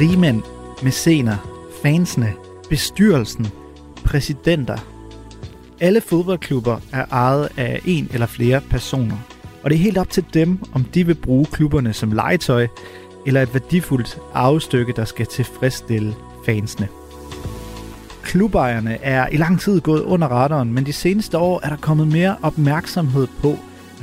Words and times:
rigmænd, 0.00 0.42
mæscener, 0.82 1.36
fansene, 1.82 2.32
bestyrelsen, 2.68 3.46
præsidenter. 4.04 4.76
Alle 5.80 6.00
fodboldklubber 6.00 6.80
er 6.92 7.04
ejet 7.10 7.48
af 7.56 7.80
en 7.84 8.08
eller 8.12 8.26
flere 8.26 8.60
personer, 8.60 9.16
og 9.62 9.70
det 9.70 9.76
er 9.76 9.82
helt 9.82 9.98
op 9.98 10.10
til 10.10 10.24
dem, 10.34 10.58
om 10.72 10.84
de 10.84 11.06
vil 11.06 11.14
bruge 11.14 11.46
klubberne 11.46 11.92
som 11.92 12.12
legetøj, 12.12 12.66
eller 13.26 13.42
et 13.42 13.54
værdifuldt 13.54 14.18
arvestykke, 14.34 14.92
der 14.96 15.04
skal 15.04 15.26
tilfredsstille 15.26 16.14
fansene. 16.46 16.88
Klubejerne 18.22 18.98
er 19.02 19.28
i 19.28 19.36
lang 19.36 19.60
tid 19.60 19.80
gået 19.80 20.02
under 20.02 20.28
radaren, 20.28 20.72
men 20.72 20.86
de 20.86 20.92
seneste 20.92 21.38
år 21.38 21.60
er 21.62 21.68
der 21.68 21.76
kommet 21.76 22.08
mere 22.08 22.36
opmærksomhed 22.42 23.26
på, 23.42 23.56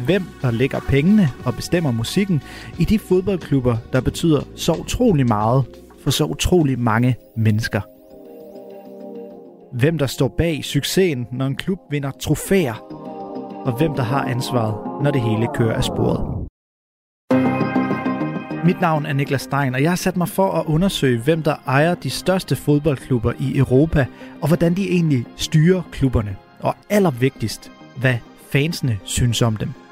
hvem 0.05 0.23
der 0.41 0.51
lægger 0.51 0.79
pengene 0.79 1.29
og 1.45 1.55
bestemmer 1.55 1.91
musikken 1.91 2.41
i 2.79 2.85
de 2.85 2.99
fodboldklubber, 2.99 3.77
der 3.93 4.01
betyder 4.01 4.41
så 4.55 4.73
utrolig 4.73 5.27
meget 5.27 5.63
for 6.05 6.11
så 6.11 6.25
utrolig 6.25 6.79
mange 6.79 7.15
mennesker. 7.37 7.81
Hvem 9.77 9.97
der 9.97 10.07
står 10.07 10.27
bag 10.37 10.63
succesen, 10.63 11.27
når 11.31 11.45
en 11.45 11.55
klub 11.55 11.79
vinder 11.89 12.11
trofæer, 12.11 12.73
og 13.65 13.77
hvem 13.77 13.93
der 13.93 14.03
har 14.03 14.23
ansvaret, 14.25 15.03
når 15.03 15.11
det 15.11 15.21
hele 15.21 15.47
kører 15.55 15.73
af 15.73 15.83
sporet. 15.83 16.47
Mit 18.65 18.81
navn 18.81 19.05
er 19.05 19.13
Niklas 19.13 19.41
Stein, 19.41 19.75
og 19.75 19.81
jeg 19.81 19.91
har 19.91 19.95
sat 19.95 20.17
mig 20.17 20.29
for 20.29 20.51
at 20.51 20.65
undersøge, 20.65 21.21
hvem 21.21 21.43
der 21.43 21.55
ejer 21.67 21.95
de 21.95 22.09
største 22.09 22.55
fodboldklubber 22.55 23.33
i 23.39 23.57
Europa, 23.57 24.05
og 24.41 24.47
hvordan 24.47 24.73
de 24.73 24.89
egentlig 24.89 25.25
styrer 25.35 25.81
klubberne. 25.91 26.35
Og 26.59 26.75
allervigtigst, 26.89 27.71
hvad 27.97 28.15
fansene 28.51 28.99
synes 29.03 29.41
om 29.41 29.57
dem. 29.57 29.84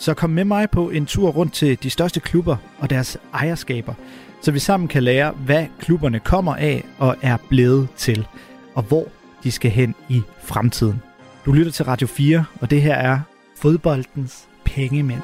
Så 0.00 0.14
kom 0.14 0.30
med 0.30 0.44
mig 0.44 0.70
på 0.70 0.90
en 0.90 1.06
tur 1.06 1.30
rundt 1.30 1.52
til 1.52 1.82
de 1.82 1.90
største 1.90 2.20
klubber 2.20 2.56
og 2.78 2.90
deres 2.90 3.18
ejerskaber, 3.32 3.94
så 4.42 4.52
vi 4.52 4.58
sammen 4.58 4.88
kan 4.88 5.02
lære, 5.02 5.30
hvad 5.32 5.66
klubberne 5.78 6.20
kommer 6.20 6.56
af 6.56 6.84
og 6.98 7.16
er 7.22 7.36
blevet 7.48 7.88
til, 7.96 8.26
og 8.74 8.82
hvor 8.82 9.08
de 9.44 9.52
skal 9.52 9.70
hen 9.70 9.94
i 10.08 10.22
fremtiden. 10.38 11.02
Du 11.44 11.52
lytter 11.52 11.72
til 11.72 11.84
Radio 11.84 12.06
4, 12.06 12.44
og 12.60 12.70
det 12.70 12.82
her 12.82 12.94
er 12.94 13.20
fodboldens 13.56 14.48
pengemænd. 14.64 15.22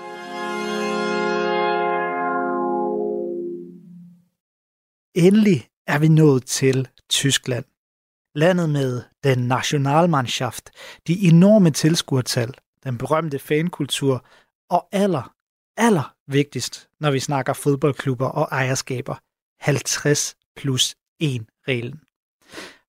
Endelig 5.14 5.66
er 5.86 5.98
vi 5.98 6.08
nået 6.08 6.44
til 6.44 6.88
Tyskland. 7.10 7.64
Landet 8.34 8.70
med 8.70 9.02
den 9.24 9.38
Nationalmannschaft, 9.38 10.70
de 11.06 11.26
enorme 11.26 11.70
tilskuertal, 11.70 12.54
den 12.84 12.98
berømte 12.98 13.38
fankultur 13.38 14.24
og 14.70 14.88
aller, 14.92 15.34
aller 15.76 16.14
vigtigst, 16.26 16.88
når 17.00 17.10
vi 17.10 17.20
snakker 17.20 17.52
fodboldklubber 17.52 18.26
og 18.26 18.48
ejerskaber, 18.50 19.14
50 19.60 20.36
plus 20.56 20.94
1 21.20 21.46
reglen. 21.68 22.00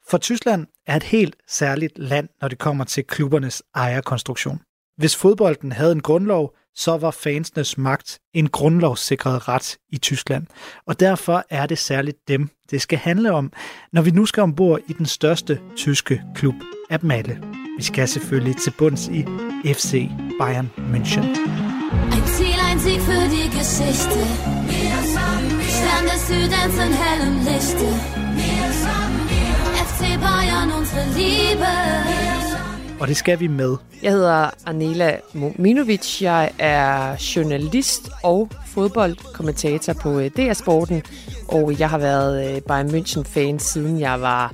For 0.09 0.17
Tyskland 0.17 0.67
er 0.87 0.95
et 0.95 1.03
helt 1.03 1.35
særligt 1.47 1.97
land, 1.97 2.29
når 2.41 2.47
det 2.47 2.59
kommer 2.59 2.83
til 2.83 3.03
klubbernes 3.03 3.63
ejerkonstruktion. 3.75 4.61
Hvis 4.97 5.15
fodbolden 5.15 5.71
havde 5.71 5.91
en 5.91 6.01
grundlov, 6.01 6.55
så 6.75 6.97
var 6.97 7.11
fansenes 7.11 7.77
magt 7.77 8.19
en 8.33 8.49
grundlovssikret 8.49 9.47
ret 9.47 9.77
i 9.89 9.97
Tyskland. 9.97 10.47
Og 10.85 10.99
derfor 10.99 11.43
er 11.49 11.65
det 11.65 11.77
særligt 11.77 12.27
dem, 12.27 12.49
det 12.71 12.81
skal 12.81 12.97
handle 12.97 13.31
om, 13.31 13.53
når 13.93 14.01
vi 14.01 14.11
nu 14.11 14.25
skal 14.25 14.43
ombord 14.43 14.79
i 14.87 14.93
den 14.93 15.05
største 15.05 15.61
tyske 15.75 16.23
klub 16.35 16.55
af 16.89 16.99
dem 16.99 17.11
alle. 17.11 17.43
Vi 17.77 17.83
skal 17.83 18.07
selvfølgelig 18.07 18.57
til 18.57 18.73
bunds 18.77 19.07
i 19.07 19.25
FC 19.73 20.09
Bayern 20.39 20.69
München 20.77 21.66
für 23.57 23.83
die 23.83 23.89
Geschichte. 23.89 24.19
Stern 25.69 26.05
des 26.05 26.27
Südens 26.27 26.75
in 26.75 26.93
hellem 26.93 27.37
Lichte. 27.45 27.87
FC 29.75 30.19
Bayern, 30.21 30.71
unsere 30.71 31.05
Liebe. 31.15 31.67
Og 32.99 33.07
det 33.07 33.17
skal 33.17 33.39
vi 33.39 33.47
med. 33.47 33.75
Jeg 34.03 34.11
hedder 34.11 34.49
Anela 34.65 35.17
Mominovic. 35.33 36.21
Jeg 36.21 36.51
er 36.59 37.15
journalist 37.35 38.09
og 38.23 38.49
fodboldkommentator 38.65 39.93
på 39.93 40.19
øh, 40.19 40.31
DR 40.37 40.53
Sporten, 40.53 41.03
og 41.47 41.79
jeg 41.79 41.89
har 41.89 41.97
været 41.97 42.55
øh, 42.55 42.61
Bayern 42.61 42.87
München-fan 42.87 43.59
siden 43.59 43.99
jeg 43.99 44.21
var 44.21 44.53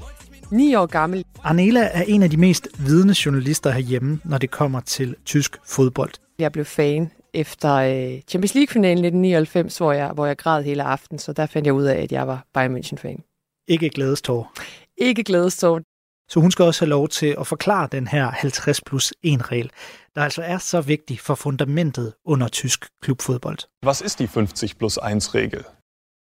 9 0.51 0.75
år 0.75 0.85
gammel. 0.85 1.25
Arnela 1.43 1.89
er 1.93 2.03
en 2.07 2.23
af 2.23 2.29
de 2.29 2.37
mest 2.37 2.67
vidende 2.79 3.15
journalister 3.25 3.71
herhjemme, 3.71 4.19
når 4.23 4.37
det 4.37 4.51
kommer 4.51 4.79
til 4.79 5.15
tysk 5.25 5.57
fodbold. 5.65 6.11
Jeg 6.39 6.51
blev 6.51 6.65
fan 6.65 7.11
efter 7.33 7.73
øh, 7.73 8.21
Champions 8.27 8.55
League-finalen 8.55 9.05
1999, 9.05 9.77
hvor 9.77 9.91
jeg, 9.91 10.11
hvor 10.11 10.25
jeg 10.25 10.37
græd 10.37 10.63
hele 10.63 10.83
aften, 10.83 11.19
så 11.19 11.33
der 11.33 11.45
fandt 11.45 11.65
jeg 11.65 11.73
ud 11.73 11.83
af, 11.83 12.01
at 12.01 12.11
jeg 12.11 12.27
var 12.27 12.45
Bayern 12.53 12.77
München-fan. 12.77 13.65
Ikke 13.67 13.89
glædestår. 13.89 14.53
Ikke 14.97 15.23
glædestår. 15.23 15.81
Så 16.29 16.39
hun 16.39 16.51
skal 16.51 16.65
også 16.65 16.85
have 16.85 16.89
lov 16.89 17.09
til 17.09 17.35
at 17.39 17.47
forklare 17.47 17.87
den 17.91 18.07
her 18.07 18.31
50 18.31 18.81
plus 18.81 19.13
1 19.23 19.51
regel, 19.51 19.71
der 20.15 20.21
altså 20.21 20.41
er 20.41 20.57
så 20.57 20.81
vigtig 20.81 21.19
for 21.19 21.35
fundamentet 21.35 22.13
under 22.25 22.47
tysk 22.47 22.85
klubfodbold. 23.01 23.57
Was 23.85 24.01
ist 24.01 24.19
die 24.19 24.27
50 24.27 24.73
plus 24.73 24.97
1 24.97 25.35
Regel? 25.35 25.63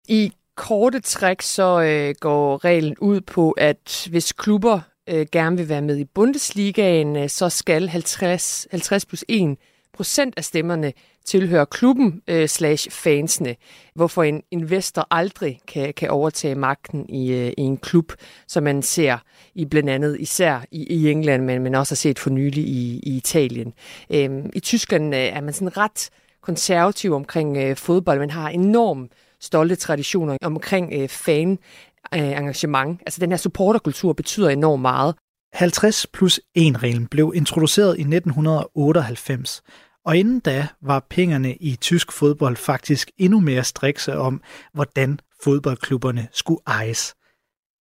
I 0.09 0.33
korte 0.57 1.01
træk 1.01 1.43
så 1.43 1.81
øh, 1.81 2.15
går 2.21 2.65
reglen 2.65 2.97
ud 2.99 3.21
på, 3.21 3.51
at 3.51 4.09
hvis 4.11 4.33
klubber 4.33 4.81
øh, 5.09 5.27
gerne 5.33 5.57
vil 5.57 5.69
være 5.69 5.83
med 5.83 5.99
i 5.99 6.05
Bundesligaen, 6.05 7.17
øh, 7.17 7.29
så 7.29 7.49
skal 7.49 7.89
50, 7.89 8.67
50 8.71 9.07
plus 9.07 9.25
1 9.29 9.59
procent 9.93 10.35
af 10.37 10.45
stemmerne 10.45 10.93
tilhører 11.25 11.65
klubben 11.65 12.23
øh, 12.29 12.49
slash 12.49 12.91
fansene, 12.91 13.57
hvorfor 13.95 14.23
en 14.23 14.43
investor 14.51 15.07
aldrig 15.11 15.61
kan, 15.69 15.95
kan 15.95 16.11
overtage 16.11 16.55
magten 16.55 17.09
i, 17.09 17.33
øh, 17.33 17.53
i 17.59 17.61
en 17.63 17.77
klub, 17.77 18.13
som 18.49 18.63
man 18.63 18.83
ser 18.83 19.19
i 19.55 19.65
blandt 19.65 19.91
andet 19.91 20.21
især 20.21 20.65
i, 20.71 20.87
i 20.87 21.11
England, 21.11 21.45
men, 21.45 21.63
men 21.63 21.75
også 21.75 21.93
har 21.93 21.97
set 21.97 22.19
for 22.19 22.31
nylig 22.31 22.65
i, 22.65 23.01
i 23.03 23.17
Italien. 23.17 23.73
Øhm, 24.11 24.51
I 24.55 24.61
Tyskland 24.61 25.15
øh, 25.15 25.21
er 25.21 25.41
man 25.41 25.53
sådan 25.53 25.77
ret 25.77 26.11
konservativ 26.43 27.13
omkring 27.13 27.57
øh, 27.57 27.77
fodbold. 27.77 28.19
Man 28.19 28.31
har 28.31 28.49
enorm 28.49 29.09
stolte 29.41 29.77
traditioner 29.77 30.37
omkring 30.43 30.93
øh, 30.93 31.09
fan 31.09 31.59
øh, 32.15 32.31
engagement. 32.31 33.01
Altså 33.01 33.21
den 33.21 33.31
her 33.31 33.37
supporterkultur 33.37 34.13
betyder 34.13 34.49
enormt 34.49 34.83
meget. 34.83 35.15
50 35.55 36.07
plus 36.07 36.41
1 36.55 36.83
reglen 36.83 37.07
blev 37.07 37.33
introduceret 37.35 37.99
i 37.99 38.01
1998, 38.01 39.63
og 40.05 40.17
inden 40.17 40.41
da 40.41 40.69
var 40.81 41.07
pengene 41.11 41.55
i 41.55 41.77
tysk 41.77 42.13
fodbold 42.13 42.57
faktisk 42.57 43.11
endnu 43.19 43.41
mere 43.41 43.65
strikse 43.65 44.17
om, 44.17 44.43
hvordan 44.73 45.21
fodboldklubberne 45.45 46.29
skulle 46.33 46.61
ejes. 46.67 47.15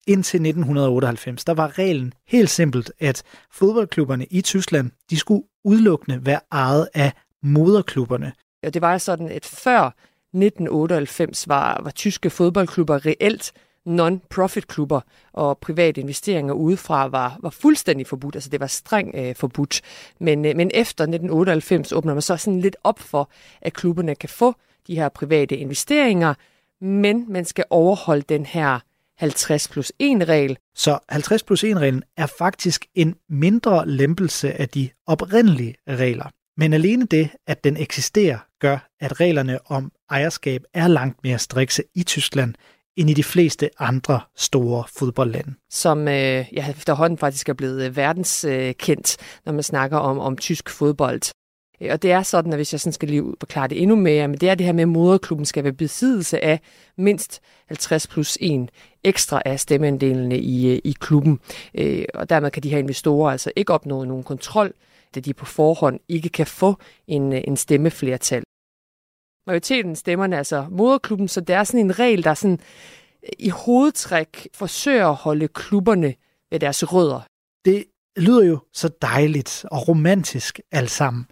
Indtil 0.07 0.37
1998, 0.37 1.45
der 1.45 1.53
var 1.53 1.79
reglen 1.79 2.13
helt 2.27 2.49
simpelt, 2.49 2.91
at 2.99 3.23
fodboldklubberne 3.51 4.25
i 4.25 4.41
Tyskland, 4.41 4.91
de 5.09 5.17
skulle 5.17 5.43
udelukkende 5.63 6.25
være 6.25 6.39
ejet 6.51 6.89
af 6.93 7.13
moderklubberne. 7.43 8.33
Og 8.63 8.73
det 8.73 8.81
var 8.81 8.97
sådan, 8.97 9.29
at 9.29 9.45
før 9.45 9.85
1998 10.33 11.47
var, 11.47 11.81
var 11.83 11.91
tyske 11.91 12.29
fodboldklubber 12.29 13.05
reelt 13.05 13.53
non-profit-klubber, 13.85 15.01
og 15.33 15.57
private 15.57 16.01
investeringer 16.01 16.53
udefra 16.53 17.07
var, 17.07 17.37
var 17.39 17.49
fuldstændig 17.49 18.07
forbudt. 18.07 18.35
Altså 18.35 18.49
det 18.49 18.59
var 18.59 18.67
strengt 18.67 19.17
øh, 19.17 19.35
forbudt. 19.35 19.81
Men, 20.19 20.45
øh, 20.45 20.55
men 20.55 20.71
efter 20.73 21.03
1998 21.03 21.91
åbner 21.91 22.13
man 22.13 22.21
så 22.21 22.37
sådan 22.37 22.59
lidt 22.59 22.75
op 22.83 22.99
for, 22.99 23.29
at 23.61 23.73
klubberne 23.73 24.15
kan 24.15 24.29
få 24.29 24.55
de 24.87 24.95
her 24.95 25.09
private 25.09 25.57
investeringer, 25.57 26.33
men 26.81 27.25
man 27.29 27.45
skal 27.45 27.65
overholde 27.69 28.21
den 28.21 28.45
her 28.45 28.79
50 29.17 29.67
plus 29.67 29.91
1 29.99 30.29
regel. 30.29 30.57
Så 30.75 30.99
50 31.09 31.43
plus 31.43 31.63
1 31.63 31.77
reglen 31.77 32.03
er 32.17 32.25
faktisk 32.25 32.85
en 32.95 33.15
mindre 33.29 33.87
lempelse 33.87 34.53
af 34.53 34.69
de 34.69 34.89
oprindelige 35.07 35.75
regler. 35.89 36.25
Men 36.57 36.73
alene 36.73 37.05
det, 37.05 37.29
at 37.47 37.63
den 37.63 37.77
eksisterer, 37.77 38.37
gør, 38.59 38.89
at 38.99 39.19
reglerne 39.19 39.59
om 39.65 39.91
ejerskab 40.09 40.63
er 40.73 40.87
langt 40.87 41.23
mere 41.23 41.39
strikse 41.39 41.83
i 41.95 42.03
Tyskland, 42.03 42.53
end 43.01 43.09
i 43.09 43.13
de 43.13 43.23
fleste 43.23 43.69
andre 43.79 44.19
store 44.35 44.83
fodboldlande. 44.97 45.53
Som 45.69 46.07
øh, 46.07 46.45
ja, 46.53 46.69
efterhånden 46.69 47.17
faktisk 47.17 47.49
er 47.49 47.53
blevet 47.53 47.85
øh, 47.85 47.95
verdenskendt, 47.95 49.17
øh, 49.19 49.25
når 49.45 49.53
man 49.53 49.63
snakker 49.63 49.97
om, 49.97 50.19
om 50.19 50.37
tysk 50.37 50.69
fodbold. 50.69 51.21
Øh, 51.81 51.89
og 51.91 52.01
det 52.01 52.11
er 52.11 52.23
sådan, 52.23 52.53
at 52.53 52.57
hvis 52.57 52.73
jeg 52.73 52.79
sådan 52.79 52.93
skal 52.93 53.09
lige 53.09 53.23
forklare 53.39 53.67
det 53.67 53.81
endnu 53.81 53.95
mere, 53.95 54.27
men 54.27 54.37
det 54.37 54.49
er 54.49 54.55
det 54.55 54.65
her 54.65 54.73
med, 54.73 54.81
at 54.81 54.89
moderklubben 54.89 55.45
skal 55.45 55.63
være 55.63 55.73
besiddelse 55.73 56.43
af 56.43 56.59
mindst 56.97 57.41
50 57.67 58.07
plus 58.07 58.37
1 58.41 58.69
ekstra 59.03 59.41
af 59.45 59.59
stemmeandelene 59.59 60.39
i, 60.39 60.71
øh, 60.71 60.79
i 60.83 60.95
klubben. 60.99 61.39
Og 62.13 62.29
dermed 62.29 62.51
kan 62.51 62.63
de 62.63 62.69
her 62.69 62.77
investorer 62.77 63.31
altså 63.31 63.51
ikke 63.55 63.73
opnå 63.73 64.03
nogen 64.03 64.23
kontrol, 64.23 64.73
da 65.15 65.19
de 65.19 65.33
på 65.33 65.45
forhånd 65.45 65.99
ikke 66.09 66.29
kan 66.29 66.47
få 66.47 66.75
en, 67.07 67.33
en 67.33 67.57
stemmeflertal 67.57 68.43
majoriteten 69.47 69.95
stemmerne, 69.95 70.37
altså 70.37 70.67
moderklubben, 70.71 71.27
så 71.27 71.41
det 71.41 71.55
er 71.55 71.63
sådan 71.63 71.79
en 71.79 71.99
regel, 71.99 72.23
der 72.23 72.33
sådan 72.33 72.59
øh, 73.23 73.29
i 73.39 73.49
hovedtræk 73.49 74.47
forsøger 74.53 75.07
at 75.07 75.15
holde 75.15 75.47
klubberne 75.47 76.13
ved 76.51 76.59
deres 76.59 76.93
rødder. 76.93 77.21
Det 77.65 77.85
lyder 78.17 78.43
jo 78.43 78.59
så 78.73 78.89
dejligt 79.01 79.65
og 79.71 79.87
romantisk 79.87 80.59
alt 80.71 80.91
sammen, 80.91 81.25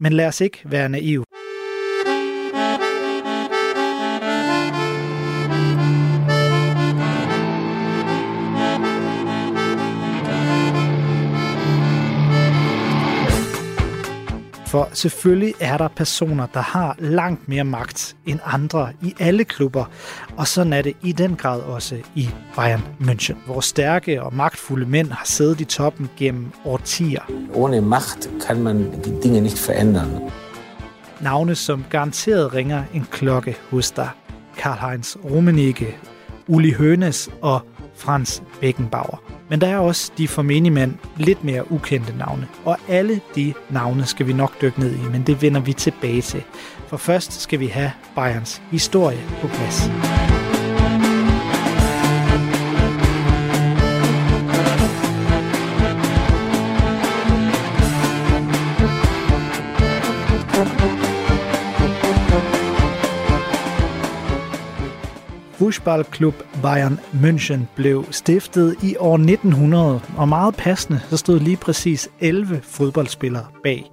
men 0.00 0.12
lad 0.12 0.26
os 0.26 0.40
ikke 0.40 0.58
være 0.64 0.88
naiv. 0.88 1.24
For 14.68 14.88
selvfølgelig 14.92 15.54
er 15.60 15.78
der 15.78 15.88
personer, 15.88 16.46
der 16.46 16.60
har 16.60 16.96
langt 16.98 17.48
mere 17.48 17.64
magt 17.64 18.16
end 18.26 18.40
andre 18.44 18.92
i 19.02 19.14
alle 19.20 19.44
klubber, 19.44 19.84
og 20.36 20.48
sådan 20.48 20.72
er 20.72 20.82
det 20.82 20.92
i 21.02 21.12
den 21.12 21.36
grad 21.36 21.60
også 21.60 21.96
i 22.14 22.30
Bayern 22.56 22.82
München, 23.00 23.36
hvor 23.46 23.60
stærke 23.60 24.22
og 24.22 24.34
magtfulde 24.34 24.86
mænd 24.86 25.10
har 25.10 25.24
siddet 25.24 25.60
i 25.60 25.64
toppen 25.64 26.10
gennem 26.16 26.52
årtier. 26.64 27.20
Ohne 27.54 27.80
Macht 27.80 28.30
kann 28.46 28.62
man 28.62 29.00
die 29.04 29.20
Dinge 29.22 29.40
nicht 29.40 29.58
verändern. 29.58 30.30
Navne, 31.20 31.54
som 31.54 31.84
garanteret 31.90 32.54
ringer 32.54 32.82
en 32.94 33.06
klokke 33.10 33.56
hos 33.70 33.90
dig. 33.90 34.08
Karl-Heinz 34.56 35.16
Rummenigge, 35.24 35.86
Uli 36.48 36.72
Hoeneß 36.72 37.28
og 37.42 37.60
Franz 37.98 38.42
Beckenbauer. 38.60 39.22
Men 39.48 39.60
der 39.60 39.66
er 39.66 39.78
også 39.78 40.12
de 40.18 40.28
for 40.28 40.42
menigmand 40.42 40.94
lidt 41.16 41.44
mere 41.44 41.72
ukendte 41.72 42.16
navne. 42.16 42.48
Og 42.64 42.78
alle 42.88 43.20
de 43.34 43.54
navne 43.70 44.06
skal 44.06 44.26
vi 44.26 44.32
nok 44.32 44.60
dykke 44.62 44.80
ned 44.80 44.94
i, 44.94 45.08
men 45.12 45.22
det 45.22 45.42
vender 45.42 45.60
vi 45.60 45.72
tilbage 45.72 46.22
til. 46.22 46.42
For 46.88 46.96
først 46.96 47.40
skal 47.40 47.60
vi 47.60 47.66
have 47.66 47.92
Bayerns 48.14 48.62
historie 48.70 49.20
på 49.40 49.46
plads. 49.46 49.90
Fußballklub 65.68 66.34
Bayern 66.62 66.98
München 67.12 67.66
blev 67.76 68.04
stiftet 68.10 68.76
i 68.82 68.96
år 68.98 69.14
1900, 69.14 70.00
og 70.16 70.28
meget 70.28 70.56
passende, 70.56 71.00
så 71.10 71.16
stod 71.16 71.40
lige 71.40 71.56
præcis 71.56 72.08
11 72.20 72.60
fodboldspillere 72.62 73.46
bag. 73.62 73.90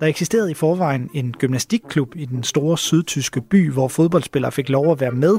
Der 0.00 0.06
eksisterede 0.06 0.50
i 0.50 0.54
forvejen 0.54 1.10
en 1.14 1.34
gymnastikklub 1.38 2.16
i 2.16 2.24
den 2.24 2.42
store 2.42 2.78
sydtyske 2.78 3.40
by, 3.40 3.72
hvor 3.72 3.88
fodboldspillere 3.88 4.52
fik 4.52 4.68
lov 4.68 4.92
at 4.92 5.00
være 5.00 5.10
med, 5.10 5.38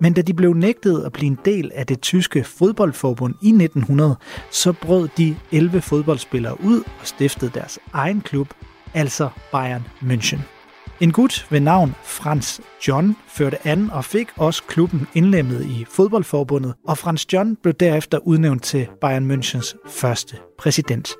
men 0.00 0.12
da 0.12 0.22
de 0.22 0.34
blev 0.34 0.54
nægtet 0.54 1.02
at 1.06 1.12
blive 1.12 1.26
en 1.26 1.38
del 1.44 1.70
af 1.74 1.86
det 1.86 2.00
tyske 2.00 2.44
fodboldforbund 2.44 3.34
i 3.42 3.48
1900, 3.48 4.16
så 4.50 4.72
brød 4.72 5.08
de 5.16 5.36
11 5.52 5.80
fodboldspillere 5.80 6.60
ud 6.64 6.80
og 6.80 7.06
stiftede 7.06 7.50
deres 7.54 7.78
egen 7.92 8.20
klub, 8.20 8.48
altså 8.94 9.28
Bayern 9.52 9.86
München. 10.02 10.55
En 11.00 11.12
gut 11.12 11.46
ved 11.50 11.60
navn 11.60 11.94
Frans 12.04 12.60
John 12.88 13.16
førte 13.28 13.66
an 13.66 13.90
og 13.90 14.04
fik 14.04 14.28
også 14.36 14.62
klubben 14.62 15.06
indlemmet 15.14 15.66
i 15.66 15.86
fodboldforbundet, 15.90 16.74
og 16.86 16.98
Frans 16.98 17.32
John 17.32 17.56
blev 17.56 17.74
derefter 17.74 18.18
udnævnt 18.18 18.62
til 18.62 18.88
Bayern 19.00 19.30
Münchens 19.30 19.76
første 19.88 20.36
præsident. 20.58 21.10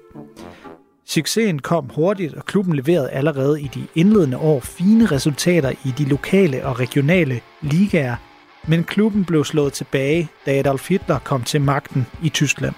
Succesen 1.06 1.58
kom 1.58 1.90
hurtigt, 1.94 2.34
og 2.34 2.44
klubben 2.44 2.76
leverede 2.76 3.10
allerede 3.10 3.62
i 3.62 3.70
de 3.74 3.86
indledende 3.94 4.38
år 4.38 4.60
fine 4.60 5.06
resultater 5.06 5.70
i 5.70 5.94
de 5.98 6.04
lokale 6.04 6.66
og 6.66 6.80
regionale 6.80 7.40
ligaer, 7.60 8.16
men 8.68 8.84
klubben 8.84 9.24
blev 9.24 9.44
slået 9.44 9.72
tilbage, 9.72 10.28
da 10.46 10.58
Adolf 10.58 10.88
Hitler 10.88 11.18
kom 11.18 11.42
til 11.42 11.60
magten 11.60 12.06
i 12.22 12.28
Tyskland. 12.28 12.74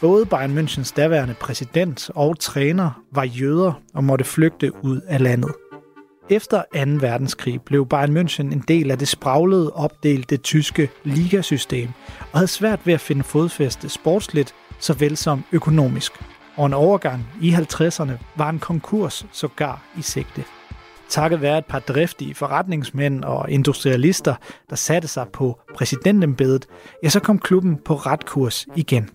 Både 0.00 0.26
Bayern 0.26 0.58
Münchens 0.58 0.94
daværende 0.96 1.34
præsident 1.34 2.10
og 2.14 2.38
træner 2.38 3.02
var 3.12 3.24
jøder 3.24 3.72
og 3.94 4.04
måtte 4.04 4.24
flygte 4.24 4.84
ud 4.84 5.00
af 5.08 5.22
landet. 5.22 5.52
Efter 6.30 6.62
2. 6.74 6.80
verdenskrig 7.00 7.62
blev 7.62 7.86
Bayern 7.86 8.16
München 8.16 8.52
en 8.52 8.64
del 8.68 8.90
af 8.90 8.98
det 8.98 9.08
spraglede, 9.08 9.72
opdelte 9.72 10.36
tyske 10.36 10.90
ligasystem 11.04 11.88
og 12.32 12.38
havde 12.38 12.48
svært 12.48 12.80
ved 12.84 12.94
at 12.94 13.00
finde 13.00 13.22
fodfæste 13.22 13.88
sportsligt, 13.88 14.54
såvel 14.78 15.16
som 15.16 15.44
økonomisk. 15.52 16.12
Og 16.56 16.66
en 16.66 16.72
overgang 16.72 17.26
i 17.42 17.52
50'erne 17.52 18.12
var 18.36 18.50
en 18.50 18.58
konkurs 18.58 19.26
sågar 19.32 19.82
i 19.98 20.02
sigte. 20.02 20.44
Takket 21.08 21.40
være 21.40 21.58
et 21.58 21.66
par 21.66 21.78
driftige 21.78 22.34
forretningsmænd 22.34 23.24
og 23.24 23.50
industrialister, 23.50 24.34
der 24.70 24.76
satte 24.76 25.08
sig 25.08 25.26
på 25.32 25.60
præsidentembedet, 25.74 26.66
ja, 27.02 27.08
så 27.08 27.20
kom 27.20 27.38
klubben 27.38 27.78
på 27.84 27.94
ret 27.94 28.26
kurs 28.26 28.66
igen. 28.76 29.10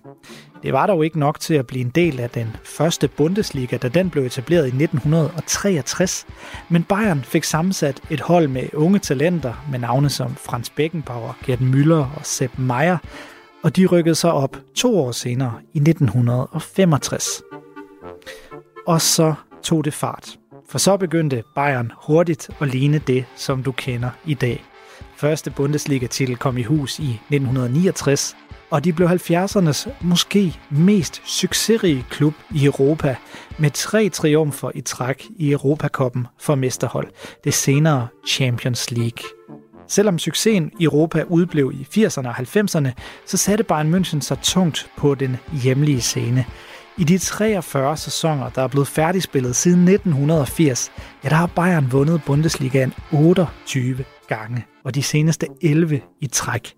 Det 0.62 0.72
var 0.72 0.86
dog 0.86 1.04
ikke 1.04 1.18
nok 1.18 1.40
til 1.40 1.54
at 1.54 1.66
blive 1.66 1.84
en 1.84 1.90
del 1.90 2.20
af 2.20 2.30
den 2.30 2.56
første 2.76 3.08
Bundesliga, 3.08 3.76
da 3.76 3.88
den 3.88 4.10
blev 4.10 4.24
etableret 4.24 4.64
i 4.64 4.82
1963, 4.82 6.26
men 6.68 6.84
Bayern 6.84 7.22
fik 7.24 7.44
sammensat 7.44 8.00
et 8.10 8.20
hold 8.20 8.48
med 8.48 8.68
unge 8.72 8.98
talenter 8.98 9.64
med 9.70 9.78
navne 9.78 10.10
som 10.10 10.34
Franz 10.34 10.70
Beckenbauer, 10.70 11.32
Gerd 11.46 11.58
Müller 11.58 12.18
og 12.18 12.26
Sepp 12.26 12.58
Meier, 12.58 12.98
og 13.62 13.76
de 13.76 13.86
rykkede 13.86 14.14
så 14.14 14.28
op 14.28 14.56
to 14.74 14.98
år 14.98 15.12
senere 15.12 15.54
i 15.72 15.78
1965. 15.78 17.42
Og 18.86 19.00
så 19.00 19.34
tog 19.62 19.84
det 19.84 19.94
fart. 19.94 20.36
For 20.68 20.78
så 20.78 20.96
begyndte 20.96 21.42
Bayern 21.54 21.92
hurtigt 21.96 22.50
at 22.60 22.68
ligne 22.68 22.98
det, 22.98 23.24
som 23.36 23.62
du 23.62 23.72
kender 23.72 24.10
i 24.24 24.34
dag. 24.34 24.71
Første 25.22 25.50
Bundesliga-titel 25.50 26.36
kom 26.36 26.58
i 26.58 26.62
hus 26.62 26.98
i 26.98 27.10
1969, 27.12 28.36
og 28.70 28.84
de 28.84 28.92
blev 28.92 29.08
70'ernes 29.08 29.90
måske 30.00 30.56
mest 30.70 31.22
succesrige 31.24 32.04
klub 32.10 32.34
i 32.54 32.64
Europa, 32.64 33.16
med 33.58 33.70
tre 33.70 34.08
triumfer 34.08 34.70
i 34.74 34.80
træk 34.80 35.26
i 35.36 35.50
Europakoppen 35.52 36.26
for 36.40 36.54
mesterhold, 36.54 37.08
det 37.44 37.54
senere 37.54 38.08
Champions 38.28 38.90
League. 38.90 39.28
Selvom 39.88 40.18
succesen 40.18 40.70
i 40.78 40.84
Europa 40.84 41.24
udblev 41.28 41.72
i 41.74 42.04
80'erne 42.04 42.28
og 42.28 42.38
90'erne, 42.38 42.88
så 43.26 43.36
satte 43.36 43.64
Bayern 43.64 43.94
München 43.94 44.20
sig 44.20 44.38
tungt 44.42 44.90
på 44.96 45.14
den 45.14 45.36
hjemlige 45.62 46.00
scene. 46.00 46.44
I 46.98 47.04
de 47.04 47.18
43 47.18 47.96
sæsoner, 47.96 48.50
der 48.50 48.62
er 48.62 48.68
blevet 48.68 48.88
færdigspillet 48.88 49.56
siden 49.56 49.88
1980, 49.88 50.92
ja, 51.24 51.28
der 51.28 51.34
har 51.34 51.46
Bayern 51.46 51.92
vundet 51.92 52.22
Bundesligaen 52.26 52.94
28 53.12 54.04
gange, 54.36 54.64
og 54.84 54.94
de 54.94 55.02
seneste 55.02 55.46
11 55.62 56.00
i 56.20 56.26
træk. 56.26 56.74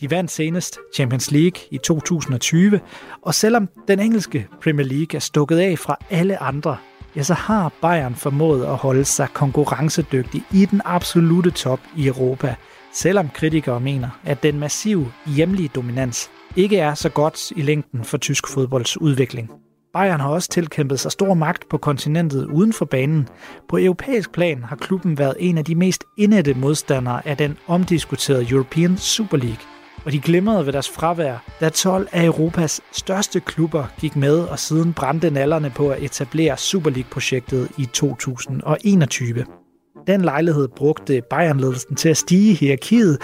De 0.00 0.10
vandt 0.10 0.30
senest 0.30 0.78
Champions 0.94 1.30
League 1.30 1.62
i 1.70 1.78
2020, 1.78 2.80
og 3.22 3.34
selvom 3.34 3.68
den 3.88 4.00
engelske 4.00 4.48
Premier 4.62 4.86
League 4.86 5.16
er 5.16 5.18
stukket 5.18 5.58
af 5.58 5.78
fra 5.78 5.96
alle 6.10 6.42
andre, 6.42 6.76
ja, 7.16 7.22
så 7.22 7.34
har 7.34 7.72
Bayern 7.82 8.14
formået 8.14 8.64
at 8.64 8.76
holde 8.76 9.04
sig 9.04 9.28
konkurrencedygtig 9.34 10.42
i 10.52 10.64
den 10.64 10.82
absolute 10.84 11.50
top 11.50 11.80
i 11.96 12.06
Europa, 12.06 12.54
selvom 12.92 13.28
kritikere 13.28 13.80
mener, 13.80 14.08
at 14.24 14.42
den 14.42 14.58
massive 14.58 15.12
hjemlige 15.26 15.70
dominans 15.74 16.30
ikke 16.56 16.78
er 16.78 16.94
så 16.94 17.08
godt 17.08 17.50
i 17.50 17.62
længden 17.62 18.04
for 18.04 18.18
tysk 18.18 18.48
fodbolds 18.48 19.00
udvikling. 19.00 19.50
Bayern 19.92 20.20
har 20.20 20.28
også 20.28 20.48
tilkæmpet 20.48 21.00
sig 21.00 21.12
stor 21.12 21.34
magt 21.34 21.68
på 21.68 21.78
kontinentet 21.78 22.46
uden 22.46 22.72
for 22.72 22.84
banen. 22.84 23.28
På 23.68 23.78
europæisk 23.78 24.32
plan 24.32 24.62
har 24.62 24.76
klubben 24.76 25.18
været 25.18 25.34
en 25.38 25.58
af 25.58 25.64
de 25.64 25.74
mest 25.74 26.04
indætte 26.16 26.54
modstandere 26.54 27.28
af 27.28 27.36
den 27.36 27.56
omdiskuterede 27.66 28.50
European 28.50 28.96
Super 28.96 29.36
League– 29.36 29.64
og 30.04 30.12
de 30.12 30.20
glimrede 30.20 30.66
ved 30.66 30.72
deres 30.72 30.90
fravær, 30.90 31.44
da 31.60 31.68
12 31.68 32.08
af 32.12 32.24
Europas 32.24 32.80
største 32.92 33.40
klubber 33.40 33.86
gik 34.00 34.16
med 34.16 34.38
og 34.38 34.58
siden 34.58 34.92
brændte 34.92 35.30
nallerne 35.30 35.70
på 35.70 35.90
at 35.90 36.02
etablere 36.02 36.56
Super 36.56 36.90
League-projektet 36.90 37.68
i 37.78 37.84
2021. 37.84 39.44
Den 40.08 40.22
lejlighed 40.22 40.68
brugte 40.68 41.22
Bayern-ledelsen 41.30 41.96
til 41.96 42.08
at 42.08 42.16
stige 42.16 42.50
i 42.50 42.54
hierarkiet 42.54 43.18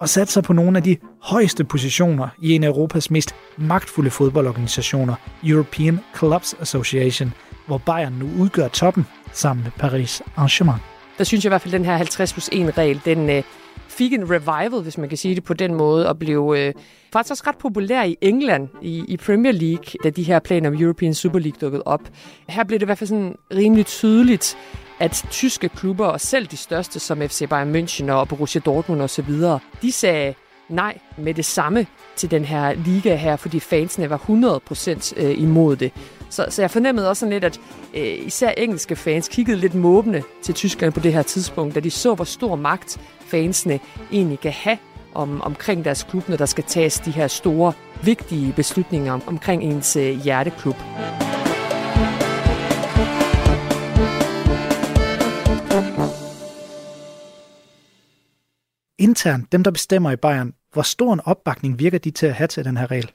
og 0.00 0.08
satte 0.08 0.32
sig 0.32 0.42
på 0.42 0.52
nogle 0.52 0.76
af 0.76 0.82
de 0.82 0.96
højeste 1.22 1.64
positioner 1.64 2.28
i 2.42 2.52
en 2.52 2.64
af 2.64 2.68
Europas 2.68 3.10
mest 3.10 3.34
magtfulde 3.56 4.10
fodboldorganisationer, 4.10 5.14
European 5.44 6.00
Clubs 6.18 6.54
Association, 6.60 7.32
hvor 7.66 7.78
Bayern 7.78 8.12
nu 8.12 8.42
udgør 8.42 8.68
toppen 8.68 9.06
sammen 9.32 9.62
med 9.64 9.72
Paris 9.78 10.22
Saint-Germain. 10.36 10.80
Der 11.18 11.24
synes 11.24 11.44
jeg 11.44 11.48
i 11.48 11.52
hvert 11.52 11.60
fald, 11.60 11.74
at 11.74 11.78
den 11.78 11.86
her 11.86 11.96
50 11.96 12.32
plus 12.32 12.48
1 12.52 12.78
regel, 12.78 13.00
den, 13.04 13.30
øh, 13.30 13.42
fik 13.88 14.12
en 14.12 14.30
revival, 14.30 14.82
hvis 14.82 14.98
man 14.98 15.08
kan 15.08 15.18
sige 15.18 15.34
det 15.34 15.44
på 15.44 15.54
den 15.54 15.74
måde, 15.74 16.08
og 16.08 16.18
blev 16.18 16.54
øh, 16.58 16.74
faktisk 17.12 17.30
også 17.30 17.44
ret 17.46 17.58
populær 17.58 18.02
i 18.02 18.16
England 18.20 18.68
i, 18.82 19.04
i 19.08 19.16
Premier 19.16 19.52
League, 19.52 19.84
da 20.04 20.10
de 20.10 20.22
her 20.22 20.38
planer 20.38 20.70
om 20.70 20.82
European 20.82 21.14
Super 21.14 21.38
League 21.38 21.58
dukkede 21.60 21.82
op. 21.86 22.00
Her 22.48 22.64
blev 22.64 22.78
det 22.78 22.84
i 22.84 22.86
hvert 22.86 22.98
fald 22.98 23.08
sådan 23.08 23.36
rimelig 23.54 23.86
tydeligt, 23.86 24.56
at 24.98 25.26
tyske 25.30 25.68
klubber, 25.68 26.06
og 26.06 26.20
selv 26.20 26.46
de 26.46 26.56
største 26.56 27.00
som 27.00 27.20
FC 27.20 27.48
Bayern 27.48 27.76
München 27.76 28.12
og 28.12 28.28
Borussia 28.28 28.60
Dortmund 28.60 29.02
osv., 29.02 29.34
de 29.82 29.92
sagde 29.92 30.34
nej 30.70 30.98
med 31.18 31.34
det 31.34 31.44
samme 31.44 31.86
til 32.16 32.30
den 32.30 32.44
her 32.44 32.72
liga 32.72 33.14
her, 33.14 33.36
fordi 33.36 33.60
fansene 33.60 34.10
var 34.10 34.18
100% 34.18 35.22
øh, 35.22 35.42
imod 35.42 35.76
det. 35.76 35.92
Så, 36.30 36.46
så 36.48 36.62
jeg 36.62 36.70
fornemmede 36.70 37.08
også 37.08 37.20
sådan 37.20 37.32
lidt, 37.32 37.44
at 37.44 37.60
øh, 37.94 38.26
især 38.26 38.50
engelske 38.50 38.96
fans 38.96 39.28
kiggede 39.28 39.58
lidt 39.58 39.74
måbende 39.74 40.22
til 40.42 40.54
Tyskland 40.54 40.92
på 40.92 41.00
det 41.00 41.12
her 41.12 41.22
tidspunkt, 41.22 41.74
da 41.74 41.80
de 41.80 41.90
så, 41.90 42.14
hvor 42.14 42.24
stor 42.24 42.56
magt 42.56 43.00
fansene 43.30 43.80
egentlig 44.12 44.40
kan 44.40 44.52
have 44.52 44.78
om, 45.14 45.40
omkring 45.40 45.84
deres 45.84 46.02
klub, 46.02 46.28
når 46.28 46.36
der 46.36 46.46
skal 46.46 46.64
tages 46.64 46.98
de 46.98 47.10
her 47.10 47.26
store, 47.26 47.72
vigtige 48.02 48.52
beslutninger 48.52 49.12
om, 49.12 49.22
omkring 49.26 49.62
ens 49.62 49.96
øh, 49.96 50.24
hjerteklub. 50.24 50.76
Internt, 58.98 59.52
dem 59.52 59.64
der 59.64 59.70
bestemmer 59.70 60.10
i 60.10 60.16
Bayern, 60.16 60.52
hvor 60.72 60.82
stor 60.82 61.12
en 61.12 61.20
opbakning 61.24 61.78
virker 61.78 61.98
de 61.98 62.10
til 62.10 62.26
at 62.26 62.34
have 62.34 62.48
til 62.48 62.64
den 62.64 62.76
her 62.76 62.90
regel? 62.90 63.10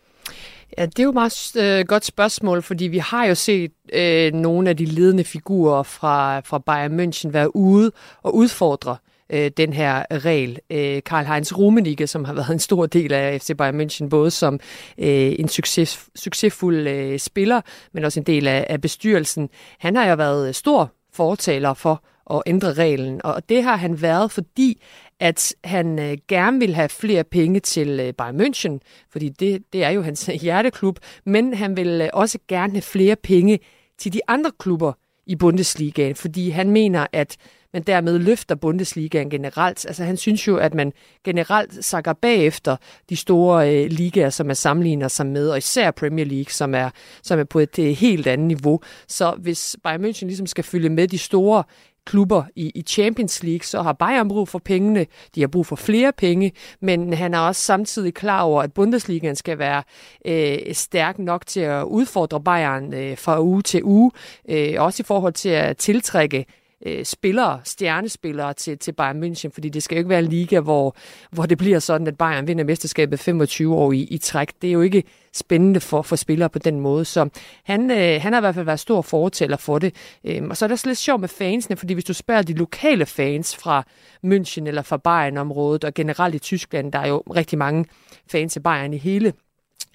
Ja, 0.77 0.86
det 0.86 1.00
er 1.00 1.03
jo 1.03 1.10
et 1.10 1.15
meget 1.15 1.55
øh, 1.55 1.86
godt 1.88 2.05
spørgsmål, 2.05 2.62
fordi 2.62 2.86
vi 2.86 2.98
har 2.98 3.25
jo 3.25 3.36
set 3.36 3.72
øh, 3.93 4.34
nogle 4.34 4.69
af 4.69 4.77
de 4.77 4.86
ledende 4.86 5.24
figurer 5.24 5.84
fra, 5.84 6.39
fra 6.39 6.60
Bayern 6.60 7.00
München 7.00 7.29
være 7.31 7.55
ude 7.55 7.91
og 8.24 8.36
udfordre 8.36 8.91
øh, 8.91 9.14
Øh, 9.29 9.51
den 9.58 9.74
her 9.74 10.03
regel. 10.12 10.60
Øh, 10.70 11.01
Karl-Heinz 11.10 11.58
Rummenigge, 11.58 12.08
som 12.08 12.25
har 12.25 12.34
været 12.34 12.50
en 12.50 12.60
stor 12.60 12.86
del 12.86 13.13
af 13.13 13.41
FC 13.41 13.58
Bayern 13.58 13.82
München, 13.82 14.10
både 14.10 14.32
som 14.32 14.60
øh, 14.98 15.36
en 15.39 15.48
succes, 15.48 16.10
succesfuld 16.15 16.88
øh, 16.88 17.20
spiller, 17.20 17.62
men 17.94 18.03
også 18.03 18.20
en 18.20 18.25
del 18.25 18.48
af, 18.48 18.65
af 18.70 18.82
bestyrelsen. 18.82 19.50
Han 19.79 19.96
har 19.96 20.05
jo 20.05 20.15
været 20.15 20.48
øh, 20.48 20.53
stor 20.53 20.91
fortaler 21.13 21.74
for 21.74 22.03
at 22.32 22.41
ændre 22.46 22.74
reglen, 22.74 23.22
og 23.24 23.50
det 23.50 23.63
har 23.63 23.75
han 23.75 24.01
været, 24.01 24.32
fordi 24.32 24.82
at 25.20 25.55
han 25.63 26.00
øh, 26.00 26.17
gerne 26.27 26.60
vil 26.60 26.75
have 26.75 26.89
flere 26.89 27.24
penge 27.24 27.60
til 27.60 28.00
øh, 28.00 28.13
Bayern 28.13 28.41
München, 28.41 28.79
fordi 29.12 29.29
det, 29.29 29.63
det 29.74 29.84
er 29.84 29.89
jo 29.89 30.01
hans 30.01 30.25
hjerteklub, 30.41 31.00
men 31.25 31.53
han 31.53 31.77
vil 31.77 32.01
øh, 32.01 32.10
også 32.13 32.39
gerne 32.48 32.74
have 32.74 32.82
flere 32.82 33.15
penge 33.15 33.60
til 33.98 34.13
de 34.13 34.22
andre 34.27 34.51
klubber 34.60 34.94
i 35.25 35.36
Bundesligaen, 35.36 36.15
fordi 36.15 36.50
han 36.50 36.72
mener, 36.72 37.08
at 37.13 37.38
men 37.75 37.84
dermed 37.84 38.20
løfter 38.20 38.55
Bundesligaen 38.55 39.29
generelt. 39.29 39.86
Altså 39.86 40.03
han 40.03 40.17
synes 40.17 40.48
jo, 40.48 40.58
at 40.58 40.74
man 40.74 40.94
generelt 41.24 41.86
sakker 41.86 42.13
bagefter 42.13 42.75
de 43.10 43.15
store 43.15 43.74
øh, 43.74 43.91
ligaer, 43.91 44.29
som 44.29 44.46
man 44.46 44.55
sammenligner 44.55 45.08
sig 45.08 45.25
med, 45.25 45.50
og 45.50 45.58
især 45.58 45.91
Premier 45.91 46.25
League, 46.25 46.51
som 46.51 46.75
er, 46.75 46.89
som 47.24 47.39
er 47.39 47.44
på 47.44 47.60
et 47.60 47.79
øh, 47.79 47.86
helt 47.86 48.27
andet 48.27 48.48
niveau. 48.48 48.79
Så 49.08 49.36
hvis 49.38 49.75
Bayern 49.84 50.05
München 50.05 50.25
ligesom 50.25 50.48
skal 50.48 50.63
følge 50.63 50.89
med 50.89 51.08
de 51.08 51.17
store 51.17 51.63
klubber 52.05 52.44
i, 52.55 52.72
i 52.75 52.82
Champions 52.82 53.44
League, 53.44 53.63
så 53.63 53.82
har 53.82 53.94
Bayern 53.94 54.27
brug 54.27 54.48
for 54.48 54.60
pengene, 54.60 55.05
de 55.36 55.41
har 55.41 55.48
brug 55.48 55.65
for 55.65 55.75
flere 55.75 56.12
penge, 56.17 56.51
men 56.82 57.13
han 57.13 57.34
er 57.34 57.39
også 57.39 57.62
samtidig 57.62 58.13
klar 58.13 58.41
over, 58.41 58.62
at 58.62 58.74
Bundesligaen 58.74 59.36
skal 59.36 59.60
være 59.60 59.84
øh, 60.25 60.74
stærk 60.74 61.20
nok 61.20 61.46
til 61.48 61.60
at 61.60 61.84
udfordre 61.84 62.41
Bayern 62.41 62.94
øh, 62.94 63.17
fra 63.17 63.41
uge 63.41 63.62
til 63.62 63.84
uge, 63.84 64.12
øh, 64.50 64.74
også 64.77 65.01
i 65.01 65.05
forhold 65.08 65.34
til 65.34 65.50
at 65.50 65.77
tiltrække 65.77 66.46
øh, 66.86 67.06
spillere, 67.06 67.60
stjernespillere 67.63 68.54
til, 68.54 68.77
til 68.77 68.92
Bayern 68.92 69.24
München, 69.24 69.50
fordi 69.54 69.70
det 69.70 69.84
skal 69.84 69.96
jo 69.96 70.00
ikke 70.00 70.10
være 70.10 70.20
en 70.20 70.25
liga, 70.25 70.60
hvor, 70.60 70.96
hvor 71.32 71.46
det 71.46 71.58
bliver 71.58 71.80
sådan, 71.80 72.08
at 72.08 72.18
Bayern 72.18 72.48
vinder 72.48 72.63
mesterskabet 72.63 73.20
25 73.20 73.75
år 73.75 73.92
i, 73.92 74.01
i 74.01 74.18
træk. 74.18 74.51
Det 74.62 74.68
er 74.68 74.72
jo 74.72 74.82
ikke 74.82 75.04
spændende 75.34 75.80
for, 75.80 76.01
for 76.01 76.15
spillere 76.15 76.50
på 76.50 76.60
den 76.60 76.80
måde. 76.80 77.06
Så 77.06 77.30
han, 77.63 77.92
øh, 77.92 78.22
han 78.22 78.34
har 78.34 78.39
i 78.39 78.42
hvert 78.42 78.56
fald 78.56 78.65
været 78.65 78.80
stor 78.80 79.01
fortæller 79.01 79.58
for 79.58 79.80
det. 79.80 79.96
Øhm, 80.24 80.50
og 80.50 80.58
så 80.58 80.65
er 80.65 80.68
det 80.68 80.86
lidt 80.86 80.98
sjovt 80.98 81.22
med 81.22 81.30
fansene, 81.30 81.75
fordi 81.75 81.94
hvis 81.94 82.04
du 82.04 82.13
spørger 82.13 82.42
de 82.42 82.54
lokale 82.54 83.06
fans 83.06 83.56
fra 83.56 83.84
München 84.25 84.68
eller 84.68 84.82
fra 84.82 84.98
Bayern-området, 84.98 85.84
og 85.84 85.94
generelt 85.94 86.36
i 86.36 86.39
Tyskland, 86.39 86.92
der 86.92 87.00
er 87.00 87.08
jo 87.08 87.18
rigtig 87.18 87.58
mange 87.58 87.86
fans 88.32 88.58
af 88.58 88.63
Bayern 88.63 88.94
i 88.94 88.98
hele, 88.98 89.34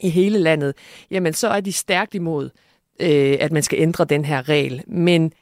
i 0.01 0.09
hele 0.09 0.39
landet, 0.39 0.75
jamen 1.11 1.33
så 1.33 1.49
er 1.49 1.61
de 1.61 1.73
stærkt 1.73 2.15
imod, 2.15 2.51
øh, 3.01 3.37
at 3.41 3.53
man 3.53 3.63
skal 3.63 3.79
ændre 3.81 4.05
den 4.05 4.25
her 4.25 4.49
regel. 4.49 4.83
Men 4.87 5.33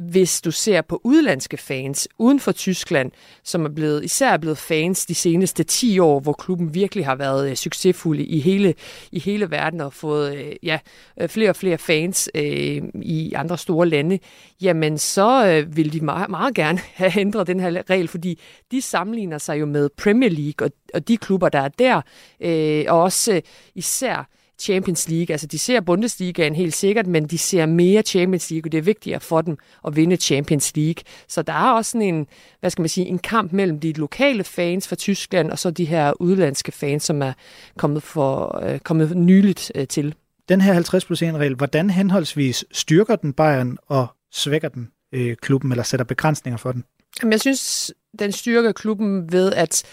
hvis 0.00 0.40
du 0.40 0.50
ser 0.50 0.82
på 0.82 1.00
udlandske 1.04 1.56
fans 1.56 2.08
uden 2.18 2.40
for 2.40 2.52
Tyskland, 2.52 3.10
som 3.44 3.64
er 3.64 3.68
blevet, 3.68 4.04
især 4.04 4.30
er 4.30 4.36
blevet 4.36 4.58
fans 4.58 5.06
de 5.06 5.14
seneste 5.14 5.64
10 5.64 5.98
år, 5.98 6.20
hvor 6.20 6.32
klubben 6.32 6.74
virkelig 6.74 7.06
har 7.06 7.14
været 7.14 7.50
øh, 7.50 7.56
succesfuld 7.56 8.20
i 8.20 8.40
hele, 8.40 8.74
i 9.12 9.20
hele 9.20 9.50
verden 9.50 9.80
og 9.80 9.92
fået 9.92 10.36
øh, 10.36 10.52
ja, 10.62 10.78
øh, 11.20 11.28
flere 11.28 11.50
og 11.50 11.56
flere 11.56 11.78
fans 11.78 12.30
øh, 12.34 12.82
i 12.94 13.32
andre 13.36 13.58
store 13.58 13.88
lande, 13.88 14.18
jamen 14.62 14.98
så 14.98 15.46
øh, 15.46 15.76
vil 15.76 15.92
de 15.92 16.00
meget, 16.00 16.30
meget 16.30 16.54
gerne 16.54 16.78
have 16.94 17.12
ændret 17.18 17.46
den 17.46 17.60
her 17.60 17.90
regel, 17.90 18.08
fordi 18.08 18.40
de 18.70 18.82
sammenligner 18.82 19.38
sig 19.38 19.60
jo 19.60 19.66
med 19.66 19.88
Premier 19.96 20.30
League 20.30 20.66
og, 20.66 20.70
og 20.94 21.08
de 21.08 21.16
klubber, 21.16 21.48
der 21.48 21.60
er 21.60 21.68
der, 21.68 22.00
øh, 22.40 22.84
og 22.88 23.02
også 23.02 23.34
øh, 23.34 23.42
især 23.74 24.28
Champions 24.60 25.08
League. 25.08 25.34
Altså, 25.34 25.46
de 25.46 25.58
ser 25.58 25.80
Bundesligaen 25.80 26.54
helt 26.54 26.74
sikkert, 26.74 27.06
men 27.06 27.26
de 27.26 27.38
ser 27.38 27.66
mere 27.66 28.02
Champions 28.02 28.50
League, 28.50 28.68
og 28.68 28.72
det 28.72 28.78
er 28.78 28.82
vigtigere 28.82 29.20
for 29.20 29.40
dem 29.40 29.58
at 29.86 29.96
vinde 29.96 30.16
Champions 30.16 30.76
League. 30.76 31.04
Så 31.28 31.42
der 31.42 31.52
er 31.52 31.72
også 31.72 31.90
sådan 31.90 32.14
en, 32.14 32.26
hvad 32.60 32.70
skal 32.70 32.82
man 32.82 32.88
sige, 32.88 33.06
en 33.06 33.18
kamp 33.18 33.52
mellem 33.52 33.80
de 33.80 33.92
lokale 33.92 34.44
fans 34.44 34.88
fra 34.88 34.96
Tyskland, 34.96 35.50
og 35.50 35.58
så 35.58 35.70
de 35.70 35.84
her 35.84 36.12
udlandske 36.20 36.72
fans, 36.72 37.02
som 37.02 37.22
er 37.22 37.32
kommet, 37.78 38.02
for, 38.02 38.60
øh, 38.64 38.78
kommet 38.78 39.16
nyligt 39.16 39.72
øh, 39.74 39.88
til. 39.88 40.14
Den 40.48 40.60
her 40.60 40.74
50%-regel, 40.74 41.54
hvordan 41.54 41.90
henholdsvis 41.90 42.64
styrker 42.72 43.16
den 43.16 43.32
Bayern 43.32 43.78
og 43.86 44.06
svækker 44.32 44.68
den 44.68 44.88
øh, 45.12 45.36
klubben, 45.36 45.72
eller 45.72 45.82
sætter 45.82 46.04
begrænsninger 46.04 46.56
for 46.56 46.72
den? 46.72 46.84
Jamen, 47.22 47.32
jeg 47.32 47.40
synes, 47.40 47.92
den 48.18 48.32
styrker 48.32 48.72
klubben 48.72 49.32
ved, 49.32 49.52
at 49.52 49.84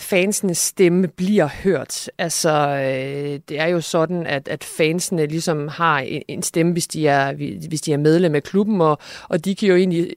fansenes 0.00 0.58
stemme 0.58 1.08
bliver 1.08 1.48
hørt. 1.62 2.10
Altså, 2.18 2.50
øh, 2.50 3.40
det 3.48 3.60
er 3.60 3.66
jo 3.66 3.80
sådan, 3.80 4.26
at, 4.26 4.48
at 4.48 4.64
fansene 4.64 5.26
ligesom 5.26 5.68
har 5.68 5.98
en, 5.98 6.22
en 6.28 6.42
stemme, 6.42 6.72
hvis 6.72 6.86
de, 6.86 7.08
er, 7.08 7.32
hvis 7.68 7.80
de 7.80 7.92
er 7.92 7.96
medlem 7.96 8.34
af 8.34 8.42
klubben, 8.42 8.80
og, 8.80 8.98
og 9.28 9.44
de 9.44 9.54
kan 9.54 9.68
jo 9.68 9.74
egentlig 9.74 10.10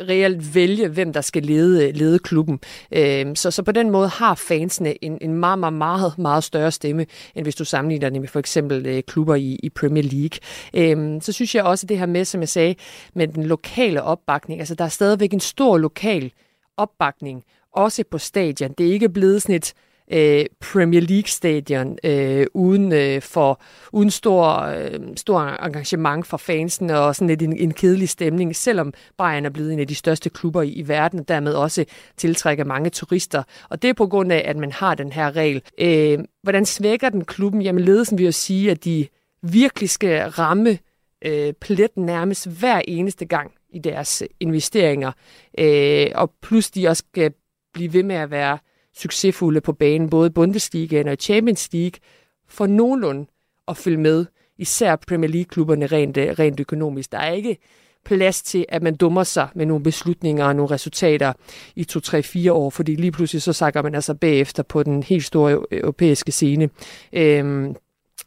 reelt 0.00 0.54
vælge, 0.54 0.88
hvem 0.88 1.12
der 1.12 1.20
skal 1.20 1.42
lede, 1.42 1.92
lede 1.92 2.18
klubben. 2.18 2.60
Øh, 2.92 3.26
så, 3.34 3.50
så 3.50 3.62
på 3.62 3.72
den 3.72 3.90
måde 3.90 4.08
har 4.08 4.34
fansene 4.34 5.04
en, 5.04 5.18
en 5.20 5.34
meget, 5.34 5.58
meget, 5.58 5.72
meget, 5.72 6.18
meget 6.18 6.44
større 6.44 6.72
stemme, 6.72 7.06
end 7.34 7.44
hvis 7.44 7.54
du 7.54 7.64
sammenligner 7.64 8.10
det 8.10 8.20
med 8.20 8.28
for 8.28 8.38
eksempel 8.38 8.86
øh, 8.86 9.02
klubber 9.02 9.34
i, 9.34 9.60
i 9.62 9.70
Premier 9.70 10.02
League. 10.02 10.38
Øh, 10.74 11.22
så 11.22 11.32
synes 11.32 11.54
jeg 11.54 11.64
også, 11.64 11.84
at 11.84 11.88
det 11.88 11.98
her 11.98 12.06
med, 12.06 12.24
som 12.24 12.40
jeg 12.40 12.48
sagde, 12.48 12.74
med 13.14 13.28
den 13.28 13.42
lokale 13.42 14.02
opbakning, 14.02 14.60
altså 14.60 14.74
der 14.74 14.84
er 14.84 14.88
stadigvæk 14.88 15.32
en 15.32 15.40
stor 15.40 15.78
lokal 15.78 16.32
opbakning 16.76 17.44
også 17.74 18.04
på 18.10 18.18
stadion. 18.18 18.72
Det 18.78 18.88
er 18.88 18.92
ikke 18.92 19.08
blevet 19.08 19.42
sådan 19.42 19.56
et 19.56 19.74
øh, 20.12 20.46
Premier 20.60 21.00
League-stadion 21.00 21.98
øh, 22.04 22.46
uden, 22.54 22.92
øh, 22.92 23.22
for, 23.22 23.60
uden 23.92 24.10
stor, 24.10 24.60
øh, 24.60 25.00
stor 25.16 25.40
engagement 25.40 26.26
fra 26.26 26.36
fansen 26.36 26.90
og 26.90 27.16
sådan 27.16 27.28
lidt 27.28 27.42
en, 27.42 27.56
en 27.56 27.72
kedelig 27.72 28.08
stemning, 28.08 28.56
selvom 28.56 28.92
Bayern 29.18 29.44
er 29.44 29.50
blevet 29.50 29.72
en 29.72 29.80
af 29.80 29.86
de 29.86 29.94
største 29.94 30.30
klubber 30.30 30.62
i, 30.62 30.68
i 30.68 30.88
verden, 30.88 31.20
og 31.20 31.28
dermed 31.28 31.52
også 31.52 31.84
tiltrækker 32.16 32.64
mange 32.64 32.90
turister. 32.90 33.42
Og 33.70 33.82
det 33.82 33.90
er 33.90 33.94
på 33.94 34.06
grund 34.06 34.32
af, 34.32 34.42
at 34.46 34.56
man 34.56 34.72
har 34.72 34.94
den 34.94 35.12
her 35.12 35.36
regel. 35.36 35.62
Øh, 35.78 36.18
hvordan 36.42 36.66
svækker 36.66 37.08
den 37.08 37.24
klubben? 37.24 37.62
Jamen 37.62 37.84
ledelsen 37.84 38.18
vil 38.18 38.24
jo 38.24 38.32
sige, 38.32 38.70
at 38.70 38.84
de 38.84 39.06
virkelig 39.42 39.90
skal 39.90 40.28
ramme 40.28 40.78
øh, 41.24 41.52
pletten 41.52 42.06
nærmest 42.06 42.48
hver 42.48 42.80
eneste 42.88 43.24
gang 43.24 43.52
i 43.72 43.78
deres 43.78 44.22
investeringer. 44.40 45.12
Øh, 45.58 46.06
og 46.14 46.32
plus 46.42 46.70
de 46.70 46.88
også 46.88 47.04
skal 47.12 47.32
blive 47.74 47.92
ved 47.92 48.02
med 48.02 48.16
at 48.16 48.30
være 48.30 48.58
succesfulde 48.96 49.60
på 49.60 49.72
banen, 49.72 50.10
både 50.10 50.26
i 50.26 50.30
Bundesligaen 50.30 51.06
og 51.08 51.12
i 51.12 51.16
Champions 51.16 51.72
League, 51.72 52.00
for 52.48 52.66
nogenlunde 52.66 53.26
at 53.68 53.76
følge 53.76 53.98
med, 53.98 54.26
især 54.58 54.96
Premier 54.96 55.30
League-klubberne 55.30 55.86
rent, 55.86 56.16
øh, 56.16 56.28
rent 56.38 56.60
økonomisk. 56.60 57.12
Der 57.12 57.18
er 57.18 57.32
ikke 57.32 57.58
plads 58.04 58.42
til, 58.42 58.66
at 58.68 58.82
man 58.82 58.96
dummer 58.96 59.22
sig 59.22 59.48
med 59.54 59.66
nogle 59.66 59.82
beslutninger 59.82 60.44
og 60.44 60.56
nogle 60.56 60.70
resultater 60.70 61.32
i 61.76 61.84
2, 61.84 62.00
3, 62.00 62.22
4 62.22 62.52
år, 62.52 62.70
fordi 62.70 62.94
lige 62.94 63.12
pludselig 63.12 63.42
så 63.42 63.52
sakker 63.52 63.82
man 63.82 63.94
altså 63.94 64.14
bagefter 64.14 64.62
på 64.62 64.82
den 64.82 65.02
helt 65.02 65.24
store 65.24 65.64
europæiske 65.72 66.32
scene. 66.32 66.70
Øhm, 67.12 67.74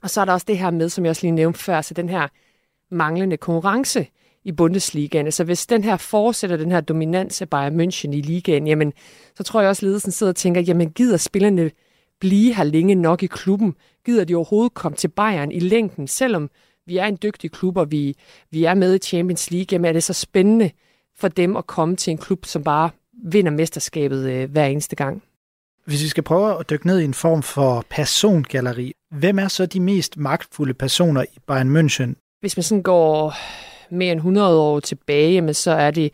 og 0.02 0.10
så 0.10 0.22
er 0.22 0.26
der 0.26 0.34
også 0.34 0.46
det 0.48 0.58
her 0.58 0.72
med, 0.72 0.90
som 0.90 1.06
jeg 1.06 1.10
også 1.10 1.22
lige 1.22 1.32
nævnte 1.32 1.60
før, 1.60 1.82
så 1.82 1.94
den 1.94 2.10
her 2.10 2.28
manglende 2.92 3.38
konkurrence 3.38 4.08
i 4.48 4.52
Bundesligaen. 4.52 5.26
Altså 5.26 5.44
hvis 5.44 5.68
den 5.68 5.84
her 5.84 5.98
fortsætter, 5.98 6.58
den 6.58 6.72
her 6.72 6.82
dominans 6.82 7.42
af 7.42 7.50
Bayern 7.50 7.82
München 7.82 8.12
i 8.12 8.22
ligaen, 8.22 8.68
jamen, 8.68 8.94
så 9.36 9.44
tror 9.44 9.62
jeg 9.62 9.70
også, 9.70 9.80
at 9.80 9.84
ledelsen 9.84 10.12
sidder 10.12 10.32
og 10.32 10.36
tænker, 10.36 10.62
jamen 10.62 10.90
gider 10.90 11.18
spillerne 11.18 11.72
blive 12.20 12.54
her 12.54 12.64
længe 12.64 12.96
nok 12.96 13.24
i 13.24 13.28
klubben? 13.28 13.76
Gider 14.06 14.24
de 14.24 14.36
overhovedet 14.36 14.74
komme 14.74 14.96
til 14.96 15.08
Bayern 15.08 15.52
i 15.52 15.60
længden, 15.60 16.08
selvom 16.08 16.50
vi 16.86 16.98
er 16.98 17.06
en 17.06 17.18
dygtig 17.24 17.52
klub, 17.52 17.78
og 17.78 17.92
vi, 17.92 18.16
vi 18.52 18.64
er 18.64 18.74
med 18.74 18.96
i 18.96 18.98
Champions 18.98 19.52
League, 19.52 19.68
jamen 19.72 19.86
er 19.86 19.94
det 19.94 20.04
så 20.04 20.14
spændende 20.14 20.72
for 21.20 21.28
dem 21.28 21.56
at 21.56 21.68
komme 21.68 21.96
til 21.96 22.12
en 22.12 22.18
klub, 22.18 22.46
som 22.46 22.64
bare 22.64 22.90
vinder 23.24 23.52
mesterskabet 23.52 24.30
øh, 24.30 24.52
hver 24.52 24.66
eneste 24.66 24.96
gang. 24.96 25.24
Hvis 25.86 26.04
vi 26.04 26.08
skal 26.08 26.24
prøve 26.24 26.60
at 26.60 26.70
dykke 26.70 26.88
ned 26.88 27.00
i 27.00 27.06
en 27.06 27.14
form 27.14 27.44
for 27.44 27.86
persongalleri, 27.90 28.94
hvem 29.12 29.40
er 29.40 29.48
så 29.48 29.66
de 29.66 29.80
mest 29.80 30.18
magtfulde 30.18 30.74
personer 30.74 31.24
i 31.24 31.40
Bayern 31.48 31.78
München? 31.78 32.40
Hvis 32.42 32.58
man 32.58 32.64
sådan 32.64 32.84
går 32.84 33.34
mere 33.92 34.12
end 34.12 34.20
100 34.20 34.60
år 34.60 34.80
tilbage, 34.80 35.42
men 35.42 35.54
så 35.54 35.72
er 35.72 35.92
det 35.92 36.14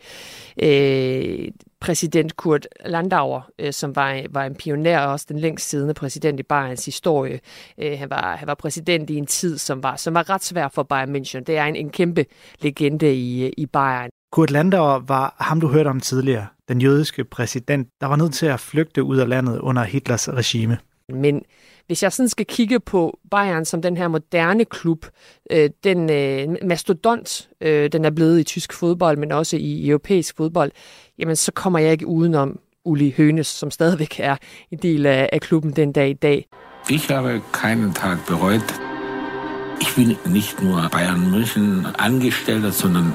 øh, 0.62 1.48
præsident 1.80 2.36
Kurt 2.36 2.68
Landauer, 2.86 3.40
øh, 3.58 3.72
som 3.72 3.96
var, 3.96 4.22
var 4.30 4.44
en 4.44 4.54
pioner 4.54 4.98
og 4.98 5.12
også 5.12 5.26
den 5.28 5.38
længst 5.38 5.68
siddende 5.68 5.94
præsident 5.94 6.40
i 6.40 6.42
Bayerns 6.42 6.84
historie. 6.84 7.40
Øh, 7.78 7.98
han, 7.98 8.10
var, 8.10 8.36
han 8.36 8.48
var 8.48 8.54
præsident 8.54 9.10
i 9.10 9.16
en 9.16 9.26
tid, 9.26 9.58
som 9.58 9.82
var, 9.82 9.96
som 9.96 10.14
var 10.14 10.30
ret 10.30 10.44
svær 10.44 10.68
for 10.68 10.82
Bayern 10.82 11.16
München. 11.16 11.40
Det 11.40 11.56
er 11.56 11.64
en, 11.64 11.76
en 11.76 11.90
kæmpe 11.90 12.26
legende 12.60 13.14
i, 13.14 13.48
i 13.48 13.66
Bayern. 13.66 14.10
Kurt 14.32 14.50
Landauer 14.50 14.98
var 14.98 15.36
ham, 15.38 15.60
du 15.60 15.68
hørte 15.68 15.88
om 15.88 16.00
tidligere, 16.00 16.46
den 16.68 16.80
jødiske 16.80 17.24
præsident, 17.24 17.88
der 18.00 18.06
var 18.06 18.16
nødt 18.16 18.34
til 18.34 18.46
at 18.46 18.60
flygte 18.60 19.02
ud 19.02 19.16
af 19.16 19.28
landet 19.28 19.58
under 19.58 19.82
Hitlers 19.82 20.28
regime. 20.28 20.78
Men 21.08 21.42
hvis 21.86 22.02
jeg 22.02 22.12
sådan 22.12 22.28
skal 22.28 22.46
kigge 22.46 22.80
på 22.80 23.18
Bayern 23.30 23.64
som 23.64 23.82
den 23.82 23.96
her 23.96 24.08
moderne 24.08 24.64
klub, 24.64 25.06
øh, 25.50 25.70
den 25.84 26.10
øh, 26.10 26.56
mastodont, 26.62 27.48
øh, 27.60 27.92
den 27.92 28.04
er 28.04 28.10
blevet 28.10 28.40
i 28.40 28.44
tysk 28.44 28.72
fodbold, 28.72 29.16
men 29.16 29.32
også 29.32 29.56
i 29.56 29.88
europæisk 29.88 30.36
fodbold, 30.36 30.70
jamen 31.18 31.36
så 31.36 31.52
kommer 31.52 31.78
jeg 31.78 31.92
ikke 31.92 32.06
udenom 32.06 32.58
Uli 32.84 33.14
Hønes, 33.16 33.46
som 33.46 33.70
stadigvæk 33.70 34.20
er 34.20 34.36
en 34.70 34.78
del 34.78 35.06
af, 35.06 35.28
af 35.32 35.40
klubben 35.40 35.72
den 35.72 35.92
dag 35.92 36.10
i 36.10 36.12
dag. 36.12 36.46
Ich 36.90 37.10
habe 37.10 37.42
keinen 37.52 37.94
Tag 37.94 38.16
bereut, 38.28 38.80
Ich 39.80 39.94
bin 39.94 40.16
nicht 40.26 40.62
nur 40.62 40.88
Bayern 40.90 41.30
München 41.30 41.86
Angestellter, 41.98 42.72
sondern 42.72 43.14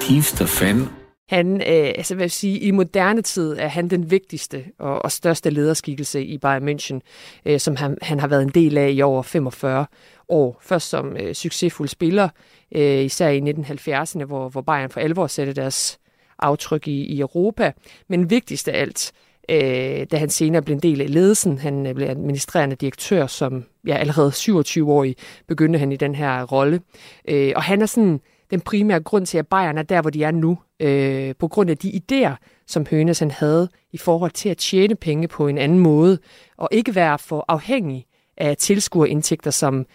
tiefster 0.00 0.46
Fan. 0.46 0.88
Han, 1.28 1.56
øh, 1.56 1.92
altså 1.96 2.14
hvad 2.14 2.24
vil 2.24 2.30
sige, 2.30 2.58
i 2.58 2.70
moderne 2.70 3.22
tid 3.22 3.56
er 3.58 3.68
han 3.68 3.88
den 3.88 4.10
vigtigste 4.10 4.64
og, 4.78 5.04
og 5.04 5.12
største 5.12 5.50
lederskikkelse 5.50 6.24
i 6.24 6.38
Bayern 6.38 6.68
München, 6.68 7.00
øh, 7.46 7.60
som 7.60 7.76
han, 7.76 7.98
han 8.02 8.20
har 8.20 8.28
været 8.28 8.42
en 8.42 8.48
del 8.48 8.78
af 8.78 8.90
i 8.92 9.02
over 9.02 9.22
45 9.22 9.86
år. 10.28 10.58
Først 10.62 10.88
som 10.88 11.16
øh, 11.16 11.34
succesfuld 11.34 11.88
spiller, 11.88 12.28
øh, 12.72 13.04
især 13.04 13.28
i 13.28 13.40
1970'erne, 13.40 14.24
hvor, 14.24 14.48
hvor 14.48 14.60
Bayern 14.60 14.90
for 14.90 15.00
alvor 15.00 15.26
satte 15.26 15.52
deres 15.52 15.98
aftryk 16.38 16.88
i, 16.88 17.04
i 17.04 17.20
Europa. 17.20 17.72
Men 18.08 18.30
vigtigst 18.30 18.68
af 18.68 18.80
alt, 18.80 19.12
øh, 19.48 20.06
da 20.10 20.16
han 20.16 20.30
senere 20.30 20.62
blev 20.62 20.74
en 20.74 20.82
del 20.82 21.00
af 21.00 21.14
ledelsen. 21.14 21.58
Han 21.58 21.86
øh, 21.86 21.94
blev 21.94 22.08
administrerende 22.08 22.76
direktør, 22.76 23.26
som 23.26 23.64
ja, 23.86 23.96
allerede 23.96 24.28
27-årig 24.28 25.16
begyndte 25.46 25.78
han 25.78 25.92
i 25.92 25.96
den 25.96 26.14
her 26.14 26.42
rolle. 26.42 26.80
Øh, 27.28 27.52
og 27.56 27.62
han 27.62 27.82
er 27.82 27.86
sådan 27.86 28.20
den 28.50 28.60
primære 28.60 29.00
grund 29.00 29.26
til, 29.26 29.38
at 29.38 29.46
Bayern 29.46 29.78
er 29.78 29.82
der, 29.82 30.00
hvor 30.00 30.10
de 30.10 30.24
er 30.24 30.30
nu, 30.30 30.58
øh, 30.80 31.34
på 31.38 31.48
grund 31.48 31.70
af 31.70 31.78
de 31.78 32.00
idéer, 32.02 32.34
som 32.66 32.86
Hønes 32.90 33.18
han 33.18 33.30
havde 33.30 33.68
i 33.92 33.98
forhold 33.98 34.30
til 34.30 34.48
at 34.48 34.56
tjene 34.56 34.94
penge 34.94 35.28
på 35.28 35.46
en 35.46 35.58
anden 35.58 35.78
måde, 35.78 36.18
og 36.56 36.68
ikke 36.72 36.94
være 36.94 37.18
for 37.18 37.44
afhængig 37.48 38.06
af 38.36 38.56
tilskuerindtægter, 38.56 39.50
som 39.50 39.86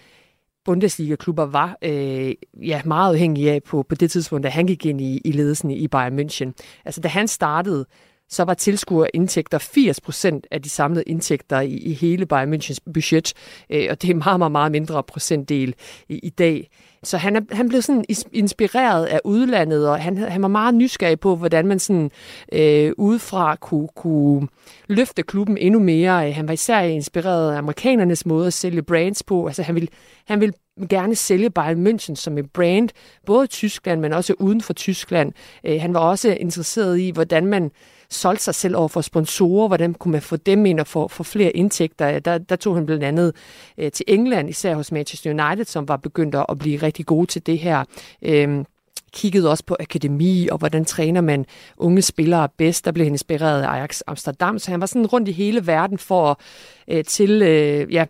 Bundesliga-klubber 0.65 1.45
var 1.45 1.77
øh, 1.81 2.33
ja, 2.63 2.81
meget 2.85 3.13
afhængige 3.13 3.51
af 3.51 3.63
på, 3.63 3.83
på 3.83 3.95
det 3.95 4.11
tidspunkt, 4.11 4.43
da 4.43 4.49
han 4.49 4.67
gik 4.67 4.85
ind 4.85 5.01
i, 5.01 5.21
i 5.25 5.31
ledelsen 5.31 5.71
i 5.71 5.87
Bayern 5.87 6.19
München. 6.19 6.51
Altså, 6.85 7.01
da 7.01 7.07
han 7.07 7.27
startede, 7.27 7.85
så 8.31 8.43
var 8.43 8.53
tilskuerindtægter 8.53 9.59
80% 9.59 10.39
af 10.51 10.61
de 10.61 10.69
samlede 10.69 11.03
indtægter 11.03 11.59
i, 11.59 11.73
i 11.73 11.93
hele 11.93 12.25
Bayern 12.25 12.53
Münchens 12.53 12.77
budget, 12.93 13.33
øh, 13.69 13.87
og 13.89 14.01
det 14.01 14.09
er 14.09 14.15
meget, 14.15 14.39
meget, 14.39 14.51
meget 14.51 14.71
mindre 14.71 15.03
procentdel 15.03 15.75
i, 16.09 16.19
i 16.19 16.29
dag. 16.29 16.69
Så 17.03 17.17
han, 17.17 17.35
er, 17.35 17.41
han 17.51 17.69
blev 17.69 17.81
sådan 17.81 18.05
inspireret 18.33 19.05
af 19.05 19.19
udlandet, 19.23 19.89
og 19.89 19.99
han, 19.99 20.17
han 20.17 20.41
var 20.41 20.47
meget 20.47 20.75
nysgerrig 20.75 21.19
på, 21.19 21.35
hvordan 21.35 21.67
man 21.67 21.79
sådan 21.79 22.11
øh, 22.53 22.91
udefra 22.97 23.55
kunne, 23.55 23.87
kunne 23.95 24.47
løfte 24.87 25.23
klubben 25.23 25.57
endnu 25.57 25.79
mere. 25.79 26.31
Han 26.31 26.47
var 26.47 26.53
især 26.53 26.79
inspireret 26.79 27.53
af 27.53 27.57
amerikanernes 27.57 28.25
måde 28.25 28.47
at 28.47 28.53
sælge 28.53 28.81
brands 28.81 29.23
på. 29.23 29.47
Altså 29.47 29.63
han 29.63 29.75
ville, 29.75 29.87
han 30.25 30.39
ville 30.39 30.53
gerne 30.89 31.15
sælge 31.15 31.49
Bayern 31.49 31.87
München 31.87 32.15
som 32.15 32.37
et 32.37 32.51
brand, 32.51 32.89
både 33.25 33.43
i 33.43 33.47
Tyskland, 33.47 34.01
men 34.01 34.13
også 34.13 34.33
uden 34.39 34.61
for 34.61 34.73
Tyskland. 34.73 35.33
Øh, 35.63 35.81
han 35.81 35.93
var 35.93 35.99
også 35.99 36.29
interesseret 36.39 36.99
i, 36.99 37.09
hvordan 37.09 37.45
man 37.45 37.71
solgte 38.11 38.43
sig 38.43 38.55
selv 38.55 38.75
over 38.75 38.87
for 38.87 39.01
sponsorer, 39.01 39.67
hvordan 39.67 39.93
kunne 39.93 40.11
man 40.11 40.21
få 40.21 40.35
dem 40.35 40.65
ind 40.65 40.79
og 40.79 40.87
få, 40.87 41.07
få 41.07 41.23
flere 41.23 41.51
indtægter. 41.51 42.19
Der, 42.19 42.37
der 42.37 42.55
tog 42.55 42.75
han 42.75 42.85
blandt 42.85 43.03
andet 43.03 43.35
øh, 43.77 43.91
til 43.91 44.05
England, 44.07 44.49
især 44.49 44.75
hos 44.75 44.91
Manchester 44.91 45.29
United, 45.29 45.65
som 45.65 45.87
var 45.87 45.97
begyndt 45.97 46.35
at 46.49 46.59
blive 46.59 46.77
rigtig 46.77 47.05
gode 47.05 47.25
til 47.25 47.45
det 47.45 47.59
her. 47.59 47.83
Øh, 48.21 48.65
kiggede 49.13 49.49
også 49.49 49.63
på 49.65 49.75
akademi, 49.79 50.47
og 50.51 50.57
hvordan 50.57 50.85
træner 50.85 51.21
man 51.21 51.45
unge 51.77 52.01
spillere 52.01 52.49
bedst. 52.57 52.85
Der 52.85 52.91
blev 52.91 53.05
han 53.05 53.13
inspireret 53.13 53.61
af 53.61 53.67
Ajax 53.67 54.01
Amsterdam, 54.07 54.59
så 54.59 54.71
han 54.71 54.81
var 54.81 54.85
sådan 54.85 55.05
rundt 55.05 55.27
i 55.27 55.31
hele 55.31 55.67
verden 55.67 55.97
for 55.97 56.39
øh, 56.87 57.03
til, 57.03 57.41
øh, 57.41 57.93
ja, 57.93 58.05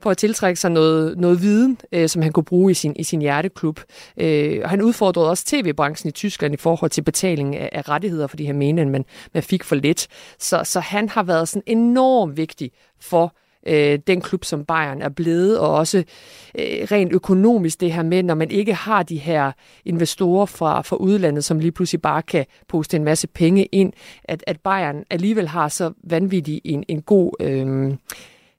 for 0.00 0.10
at 0.10 0.16
tiltrække 0.16 0.60
sig 0.60 0.70
noget, 0.70 1.18
noget 1.18 1.42
viden, 1.42 1.78
øh, 1.92 2.08
som 2.08 2.22
han 2.22 2.32
kunne 2.32 2.44
bruge 2.44 2.70
i 2.70 2.74
sin, 2.74 2.96
i 2.96 3.02
sin 3.02 3.20
hjerteklub. 3.20 3.80
Øh, 4.16 4.60
og 4.64 4.70
han 4.70 4.82
udfordrede 4.82 5.30
også 5.30 5.44
tv-branchen 5.46 6.08
i 6.08 6.12
Tyskland 6.12 6.54
i 6.54 6.56
forhold 6.56 6.90
til 6.90 7.02
betaling 7.02 7.56
af, 7.56 7.68
af 7.72 7.88
rettigheder, 7.88 8.26
fordi 8.26 8.44
han 8.44 8.56
mente, 8.56 8.82
at 8.82 8.88
man, 8.88 9.04
man 9.34 9.42
fik 9.42 9.64
for 9.64 9.74
lidt. 9.76 10.06
Så, 10.38 10.60
så 10.64 10.80
han 10.80 11.08
har 11.08 11.22
været 11.22 11.48
sådan 11.48 11.62
enormt 11.66 12.36
vigtig 12.36 12.70
for 13.00 13.34
øh, 13.66 13.98
den 14.06 14.20
klub, 14.20 14.44
som 14.44 14.64
Bayern 14.64 15.02
er 15.02 15.08
blevet, 15.08 15.58
og 15.58 15.74
også 15.74 15.98
øh, 15.98 16.64
rent 16.92 17.12
økonomisk 17.12 17.80
det 17.80 17.92
her 17.92 18.02
med, 18.02 18.22
når 18.22 18.34
man 18.34 18.50
ikke 18.50 18.74
har 18.74 19.02
de 19.02 19.16
her 19.16 19.52
investorer 19.84 20.46
fra, 20.46 20.82
fra 20.82 20.96
udlandet, 20.96 21.44
som 21.44 21.58
lige 21.58 21.72
pludselig 21.72 22.02
bare 22.02 22.22
kan 22.22 22.46
poste 22.68 22.96
en 22.96 23.04
masse 23.04 23.26
penge 23.26 23.64
ind, 23.64 23.92
at, 24.24 24.44
at 24.46 24.60
Bayern 24.60 25.04
alligevel 25.10 25.48
har 25.48 25.68
så 25.68 25.92
vanvittig 26.04 26.60
en, 26.64 26.84
en 26.88 27.02
god... 27.02 27.32
Øh, 27.40 27.94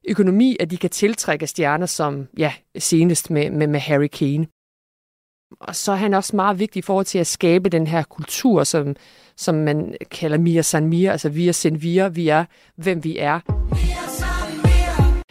økonomi, 0.08 0.58
at 0.60 0.72
de 0.72 0.78
kan 0.78 0.90
tiltrække 0.90 1.48
stjerner 1.48 1.86
som, 1.86 2.28
ja, 2.38 2.54
senest 2.78 3.30
med, 3.30 3.50
med, 3.50 3.68
med 3.68 3.80
Harry 3.80 4.08
Kane. 4.08 4.48
Og 5.60 5.76
så 5.76 5.92
er 5.92 5.96
han 5.96 6.14
også 6.14 6.36
meget 6.36 6.60
vigtig 6.60 6.80
i 6.80 6.82
forhold 6.82 7.06
til 7.06 7.20
at 7.20 7.28
skabe 7.28 7.70
den 7.70 7.88
her 7.88 8.04
kultur, 8.04 8.64
som, 8.64 8.96
som 9.38 9.56
man 9.56 9.96
kalder 10.12 10.38
Mia 10.38 10.62
San 10.62 10.88
Mia, 10.88 11.12
altså 11.12 11.30
vi 11.30 11.48
er 11.48 11.52
Sen 11.52 11.82
Via, 11.82 12.08
vi 12.08 12.28
er, 12.28 12.46
hvem 12.76 13.04
vi 13.04 13.18
er. 13.18 13.40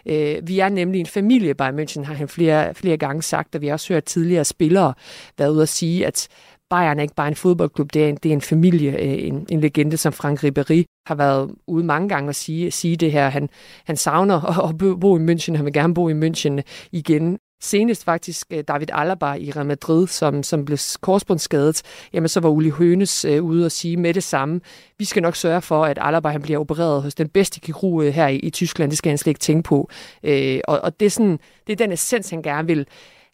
Øh, 0.06 0.48
vi 0.48 0.58
er 0.58 0.68
nemlig 0.68 1.00
en 1.00 1.06
familie, 1.06 1.54
Bayern 1.54 1.78
München 1.78 2.04
har 2.04 2.14
han 2.14 2.28
flere, 2.28 2.74
flere 2.74 2.96
gange 2.96 3.22
sagt, 3.22 3.54
og 3.54 3.60
vi 3.60 3.66
har 3.66 3.72
også 3.72 3.92
hørt 3.92 4.04
tidligere 4.04 4.44
spillere 4.44 4.94
være 5.38 5.52
ude 5.52 5.62
at 5.62 5.68
sige, 5.68 6.06
at 6.06 6.28
Bayern 6.70 6.98
er 6.98 7.02
ikke 7.02 7.14
bare 7.14 7.28
en 7.28 7.34
fodboldklub, 7.34 7.94
det 7.94 8.04
er 8.04 8.08
en, 8.08 8.16
det 8.22 8.28
er 8.28 8.32
en 8.32 8.40
familie, 8.40 8.92
øh, 8.92 9.26
en, 9.28 9.46
en 9.50 9.60
legende 9.60 9.96
som 9.96 10.12
Frank 10.12 10.44
Ribéry 10.44 10.84
har 11.06 11.14
været 11.14 11.50
ude 11.66 11.84
mange 11.84 12.08
gange 12.08 12.28
at 12.28 12.36
sige, 12.36 12.70
sige 12.70 12.96
det 12.96 13.12
her. 13.12 13.28
Han, 13.28 13.48
han 13.84 13.96
savner 13.96 14.68
at 14.68 14.78
bo 14.78 15.18
i 15.18 15.20
München, 15.20 15.56
han 15.56 15.64
vil 15.64 15.72
gerne 15.72 15.94
bo 15.94 16.08
i 16.08 16.12
München 16.12 16.60
igen. 16.92 17.38
Senest 17.62 18.04
faktisk 18.04 18.46
øh, 18.50 18.64
David 18.68 18.86
Alaba 18.92 19.32
i 19.32 19.50
Real 19.50 19.66
Madrid, 19.66 20.06
som, 20.06 20.42
som 20.42 20.64
blev 20.64 20.78
korsbundsskadet, 21.00 21.82
jamen 22.12 22.28
så 22.28 22.40
var 22.40 22.48
Uli 22.48 22.70
Hønes 22.70 23.24
øh, 23.24 23.44
ude 23.44 23.66
og 23.66 23.72
sige 23.72 23.96
med 23.96 24.14
det 24.14 24.22
samme. 24.22 24.60
Vi 24.98 25.04
skal 25.04 25.22
nok 25.22 25.36
sørge 25.36 25.62
for, 25.62 25.84
at 25.84 25.98
Alaba 26.00 26.28
han 26.28 26.42
bliver 26.42 26.58
opereret 26.58 27.02
hos 27.02 27.14
den 27.14 27.28
bedste 27.28 27.60
kirurg 27.60 28.02
øh, 28.02 28.12
her 28.12 28.28
i, 28.28 28.36
i 28.36 28.50
Tyskland. 28.50 28.90
Det 28.90 28.98
skal 28.98 29.10
han 29.10 29.18
slet 29.18 29.30
ikke 29.30 29.40
tænke 29.40 29.62
på. 29.62 29.90
Øh, 30.22 30.60
og, 30.64 30.80
og 30.80 31.00
det, 31.00 31.06
er 31.06 31.10
sådan, 31.10 31.38
det 31.66 31.72
er 31.72 31.76
den 31.76 31.92
essens, 31.92 32.30
han 32.30 32.42
gerne 32.42 32.68
vil 32.68 32.86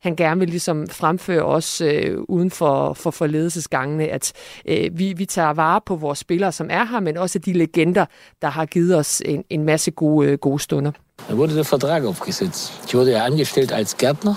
han 0.02 0.16
gerne 0.16 0.40
vil 0.40 0.48
ligesom 0.48 0.86
fremføre 0.88 1.42
os 1.42 1.80
øh, 1.80 2.18
uden 2.28 2.50
for, 2.50 2.92
for, 2.94 3.10
for 3.10 3.26
ledelsesgangene, 3.26 4.04
at 4.04 4.32
øh, 4.66 4.98
vi, 4.98 5.12
vi 5.12 5.26
tager 5.26 5.52
vare 5.52 5.80
på 5.86 5.96
vores 5.96 6.18
spillere, 6.18 6.52
som 6.52 6.66
er 6.70 6.84
her, 6.84 7.00
men 7.00 7.16
også 7.16 7.38
de 7.38 7.52
legender, 7.52 8.04
der 8.42 8.48
har 8.48 8.66
givet 8.66 8.96
os 8.96 9.22
en, 9.24 9.44
en 9.50 9.64
masse 9.64 9.90
gode, 9.90 10.28
øh, 10.28 10.38
gode 10.38 10.58
stunder. 10.58 10.92
Da 11.28 11.36
wurde 11.36 11.56
der 11.56 11.64
Vertrag 11.64 12.04
aufgesetzt. 12.04 12.72
Ich 12.86 12.94
wurde 12.94 13.10
ja 13.10 13.24
angestellt 13.24 13.72
als 13.72 13.96
Gärtner, 13.96 14.34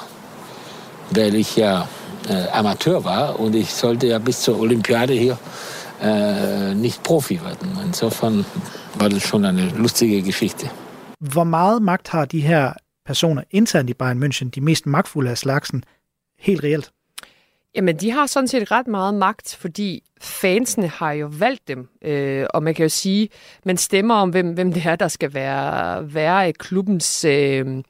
weil 1.11 1.35
ich 1.35 1.55
ja 1.55 1.87
äh, 2.29 2.47
Amateur 2.53 3.03
war 3.03 3.39
und 3.39 3.55
ich 3.55 3.69
sollte 3.73 4.07
ja 4.07 4.17
bis 4.17 4.41
zur 4.41 4.59
Olympiade 4.59 5.13
hier 5.13 5.37
äh, 6.01 6.75
nicht 6.75 7.03
Profi 7.03 7.39
werden. 7.41 7.77
Insofern 7.85 8.45
war 8.99 9.09
das 9.09 9.23
schon 9.23 9.45
eine 9.45 9.69
lustige 9.77 10.21
Geschichte. 10.21 10.69
Hvor 11.19 11.45
meget 11.45 11.81
magt 11.81 12.09
har 12.09 12.25
de 12.25 12.41
her 12.41 12.73
personer 13.05 13.43
internt 13.51 13.89
i 13.89 13.93
Bayern 13.93 14.23
München, 14.23 14.49
de 14.49 14.61
mest 14.61 14.85
magtfulde 14.85 15.29
af 15.29 15.37
slagsen, 15.37 15.83
helt 16.39 16.63
reelt? 16.63 16.91
Jamen, 17.75 17.95
de 17.95 18.11
har 18.11 18.25
sådan 18.25 18.47
set 18.47 18.71
ret 18.71 18.87
meget 18.87 19.13
magt, 19.13 19.55
fordi 19.59 20.03
fansene 20.21 20.87
har 20.87 21.11
jo 21.11 21.29
valgt 21.39 21.67
dem. 21.67 21.89
Øh, 22.01 22.45
og 22.49 22.63
man 22.63 22.73
kan 22.73 22.83
jo 22.83 22.89
sige, 22.89 23.29
man 23.65 23.77
stemmer 23.77 24.15
om, 24.15 24.29
hvem, 24.29 24.53
hvem 24.53 24.73
det 24.73 24.85
er, 24.85 24.95
der 24.95 25.07
skal 25.07 25.33
være, 25.33 26.13
være 26.13 26.53
klubbens 26.53 27.25
øh, 27.25 27.83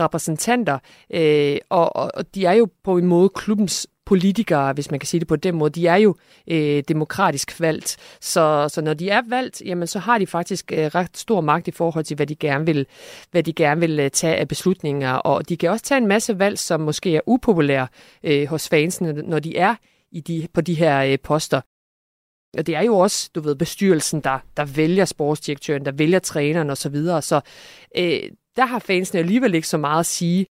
repræsentanter. 0.00 0.78
Øh, 1.14 1.56
og, 1.68 1.96
og 1.96 2.34
de 2.34 2.46
er 2.46 2.52
jo 2.52 2.68
på 2.84 2.98
en 2.98 3.06
måde 3.06 3.28
klubbens 3.28 3.86
politikere, 4.06 4.72
hvis 4.72 4.90
man 4.90 5.00
kan 5.00 5.06
sige 5.06 5.20
det 5.20 5.28
på 5.28 5.36
den 5.36 5.54
måde, 5.54 5.70
de 5.70 5.86
er 5.86 5.96
jo 5.96 6.16
øh, 6.50 6.82
demokratisk 6.88 7.60
valgt. 7.60 7.96
Så, 8.20 8.68
så 8.72 8.80
når 8.80 8.94
de 8.94 9.10
er 9.10 9.22
valgt, 9.28 9.62
jamen, 9.66 9.86
så 9.86 9.98
har 9.98 10.18
de 10.18 10.26
faktisk 10.26 10.72
øh, 10.72 10.86
ret 10.86 11.16
stor 11.16 11.40
magt 11.40 11.68
i 11.68 11.70
forhold 11.70 12.04
til, 12.04 12.16
hvad 12.16 12.26
de 12.26 12.34
gerne 12.34 12.66
vil, 12.66 12.86
hvad 13.30 13.42
de 13.42 13.52
gerne 13.52 13.80
vil 13.80 14.00
øh, 14.00 14.10
tage 14.10 14.36
af 14.36 14.48
beslutninger. 14.48 15.12
Og 15.12 15.48
de 15.48 15.56
kan 15.56 15.70
også 15.70 15.84
tage 15.84 15.98
en 15.98 16.06
masse 16.06 16.38
valg, 16.38 16.58
som 16.58 16.80
måske 16.80 17.16
er 17.16 17.20
upopulære 17.26 17.86
øh, 18.24 18.46
hos 18.46 18.68
fansene, 18.68 19.12
når 19.12 19.38
de 19.38 19.56
er 19.56 19.74
i 20.12 20.20
de, 20.20 20.48
på 20.54 20.60
de 20.60 20.74
her 20.74 21.04
øh, 21.04 21.18
poster. 21.22 21.60
Og 22.58 22.66
det 22.66 22.76
er 22.76 22.82
jo 22.82 22.98
også, 22.98 23.30
du 23.34 23.40
ved, 23.40 23.54
bestyrelsen, 23.54 24.20
der, 24.20 24.38
der 24.56 24.64
vælger 24.64 25.04
sportsdirektøren, 25.04 25.84
der 25.84 25.92
vælger 25.92 26.18
træneren 26.18 26.70
osv. 26.70 26.76
Så, 26.76 26.88
videre. 26.88 27.22
så 27.22 27.40
øh, 27.96 28.20
der 28.56 28.66
har 28.66 28.78
fansene 28.78 29.20
alligevel 29.20 29.54
ikke 29.54 29.68
så 29.68 29.78
meget 29.78 30.00
at 30.00 30.06
sige 30.06 30.46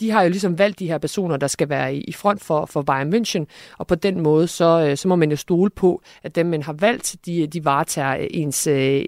de 0.00 0.10
har 0.10 0.22
jo 0.22 0.28
ligesom 0.28 0.58
valgt 0.58 0.78
de 0.78 0.86
her 0.86 0.98
personer, 0.98 1.36
der 1.36 1.46
skal 1.46 1.68
være 1.68 1.96
i 1.96 2.12
front 2.12 2.40
for, 2.40 2.66
for 2.66 2.82
Bayern 2.82 3.14
München, 3.14 3.44
og 3.78 3.86
på 3.86 3.94
den 3.94 4.20
måde, 4.20 4.48
så, 4.48 4.86
øh, 4.90 4.96
så 4.96 5.08
må 5.08 5.16
man 5.16 5.30
jo 5.30 5.36
stole 5.36 5.70
på, 5.70 6.02
at 6.22 6.34
dem, 6.34 6.46
man 6.46 6.62
har 6.62 6.72
valgt, 6.72 7.16
de, 7.26 7.46
de 7.46 7.64
varetager 7.64 8.16
øh, 8.16 8.26
ens 8.30 8.66
øh, 8.66 9.04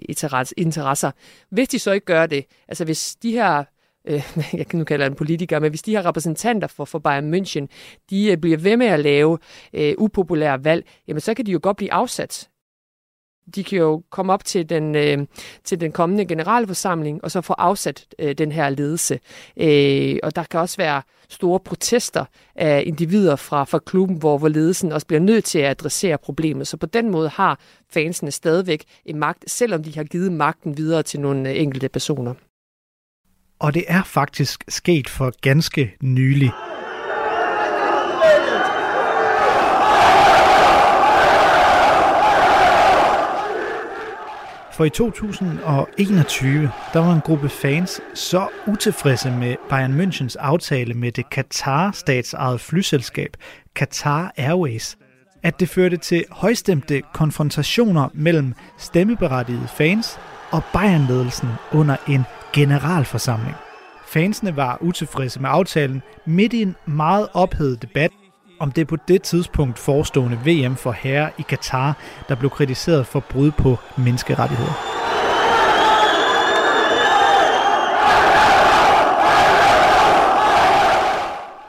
interesser. 0.57 1.11
Hvis 1.49 1.67
de 1.67 1.79
så 1.79 1.91
ikke 1.91 2.05
gør 2.05 2.25
det, 2.25 2.45
altså 2.67 2.85
hvis 2.85 3.15
de 3.15 3.31
her 3.31 3.63
øh, 4.07 4.37
jeg 4.59 4.67
kan 4.67 4.79
nu 4.79 4.85
kalde 4.85 5.05
en 5.05 5.15
politiker, 5.15 5.59
men 5.59 5.69
hvis 5.69 5.81
de 5.81 5.91
her 5.91 6.05
repræsentanter 6.05 6.67
for, 6.67 6.85
for 6.85 6.99
Bayern 6.99 7.33
München, 7.33 7.67
de 8.09 8.37
bliver 8.37 8.57
ved 8.57 8.77
med 8.77 8.87
at 8.87 8.99
lave 8.99 9.37
øh, 9.73 9.93
upopulære 9.97 10.63
valg, 10.63 10.85
jamen 11.07 11.21
så 11.21 11.33
kan 11.33 11.45
de 11.45 11.51
jo 11.51 11.59
godt 11.63 11.77
blive 11.77 11.93
afsat 11.93 12.49
de 13.55 13.63
kan 13.63 13.77
jo 13.77 14.03
komme 14.09 14.33
op 14.33 14.45
til 14.45 14.69
den, 14.69 14.95
øh, 14.95 15.17
til 15.63 15.81
den 15.81 15.91
kommende 15.91 16.25
generalforsamling, 16.25 17.23
og 17.23 17.31
så 17.31 17.41
få 17.41 17.53
afsat 17.53 18.05
øh, 18.19 18.35
den 18.37 18.51
her 18.51 18.69
ledelse. 18.69 19.19
Øh, 19.57 20.17
og 20.23 20.35
der 20.35 20.43
kan 20.43 20.59
også 20.59 20.77
være 20.77 21.01
store 21.29 21.59
protester 21.59 22.25
af 22.55 22.83
individer 22.85 23.35
fra, 23.35 23.63
fra 23.63 23.79
klubben, 23.79 24.17
hvor, 24.17 24.37
hvor 24.37 24.47
ledelsen 24.47 24.91
også 24.91 25.07
bliver 25.07 25.19
nødt 25.19 25.43
til 25.43 25.59
at 25.59 25.69
adressere 25.69 26.17
problemet. 26.17 26.67
Så 26.67 26.77
på 26.77 26.85
den 26.85 27.11
måde 27.11 27.29
har 27.29 27.59
fansene 27.91 28.31
stadigvæk 28.31 28.83
en 29.05 29.17
magt, 29.17 29.51
selvom 29.51 29.83
de 29.83 29.95
har 29.95 30.03
givet 30.03 30.31
magten 30.31 30.77
videre 30.77 31.03
til 31.03 31.19
nogle 31.19 31.49
øh, 31.49 31.61
enkelte 31.61 31.89
personer. 31.89 32.33
Og 33.59 33.73
det 33.73 33.83
er 33.87 34.03
faktisk 34.03 34.63
sket 34.67 35.09
for 35.09 35.33
ganske 35.41 35.95
nylig. 36.01 36.51
For 44.79 44.85
i 44.85 44.89
2021, 44.89 46.71
der 46.93 46.99
var 46.99 47.13
en 47.13 47.21
gruppe 47.21 47.49
fans 47.49 48.01
så 48.13 48.47
utilfredse 48.67 49.31
med 49.31 49.55
Bayern 49.69 50.01
Münchens 50.01 50.35
aftale 50.39 50.93
med 50.93 51.11
det 51.11 51.25
Qatar-statsejede 51.35 52.59
flyselskab 52.59 53.37
Qatar 53.75 54.33
Airways, 54.37 54.97
at 55.43 55.59
det 55.59 55.69
førte 55.69 55.97
til 55.97 56.25
højstemte 56.31 57.01
konfrontationer 57.13 58.09
mellem 58.13 58.53
stemmeberettigede 58.77 59.67
fans 59.67 60.19
og 60.51 60.63
Bayern-ledelsen 60.73 61.49
under 61.71 61.95
en 62.07 62.23
generalforsamling. 62.53 63.55
Fansene 64.07 64.55
var 64.55 64.77
utilfredse 64.81 65.41
med 65.41 65.49
aftalen 65.49 66.01
midt 66.25 66.53
i 66.53 66.61
en 66.61 66.75
meget 66.85 67.27
ophedet 67.33 67.81
debat 67.81 68.11
om 68.59 68.71
det 68.71 68.87
på 68.87 68.95
det 68.95 69.21
tidspunkt 69.21 69.79
forestående 69.79 70.39
VM 70.45 70.75
for 70.75 70.91
herre 70.91 71.31
i 71.37 71.41
Katar, 71.41 71.97
der 72.29 72.35
blev 72.35 72.49
kritiseret 72.49 73.07
for 73.07 73.19
brud 73.19 73.51
på 73.51 73.77
menneskerettigheder. 73.97 74.73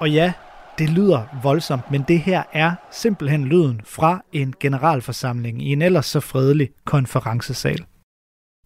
Og 0.01 0.11
ja, 0.11 0.33
det 0.79 0.91
lyder 0.91 1.23
voldsomt, 1.43 1.91
men 1.91 2.05
det 2.09 2.19
her 2.19 2.43
er 2.53 2.75
simpelthen 2.91 3.45
lyden 3.45 3.81
fra 3.85 4.23
en 4.33 4.55
generalforsamling 4.61 5.63
i 5.63 5.73
en 5.73 5.83
ellers 5.83 6.07
så 6.07 6.21
fredelig 6.21 6.71
konferencesal. 6.85 7.85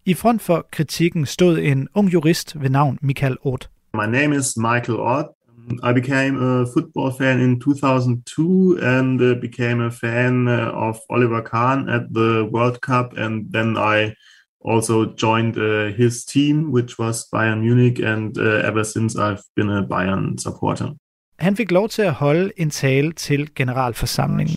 I 0.05 0.13
front 0.13 0.41
for 0.41 0.67
kritikken 0.71 1.25
stod 1.25 1.57
en 1.57 1.87
ung 1.93 2.13
jurist 2.13 2.61
ved 2.61 2.69
navn 2.69 2.97
Michael 3.01 3.37
Ott. 3.41 3.69
My 3.93 4.05
name 4.05 4.35
is 4.35 4.57
Michael 4.57 4.99
Ott. 4.99 5.34
I 5.83 5.93
became 5.93 6.41
a 6.41 6.65
football 6.65 7.11
fan 7.11 7.39
in 7.39 7.59
2002 7.59 8.79
and 8.81 9.21
uh, 9.21 9.35
became 9.35 9.81
a 9.81 9.91
fan 9.91 10.47
uh, 10.47 10.71
of 10.71 10.99
Oliver 11.09 11.41
Kahn 11.41 11.89
at 11.89 12.13
the 12.13 12.47
World 12.51 12.81
Cup. 12.81 13.17
And 13.17 13.51
then 13.51 13.77
I 13.77 14.15
also 14.61 15.13
joined 15.13 15.57
uh, 15.57 15.91
his 15.93 16.25
team, 16.25 16.71
which 16.71 16.97
was 16.97 17.29
Bayern 17.29 17.61
Munich. 17.61 17.99
And 17.99 18.37
uh, 18.37 18.61
ever 18.65 18.83
since, 18.83 19.15
I've 19.15 19.43
been 19.55 19.69
a 19.69 19.83
Bayern 19.83 20.39
supporter. 20.39 20.93
Han 21.39 21.55
fik 21.55 21.71
lov 21.71 21.89
til 21.89 22.01
at 22.01 22.13
holde 22.13 22.51
en 22.57 22.69
tale 22.69 23.11
til 23.13 23.49
generalforsamlingen. 23.55 24.55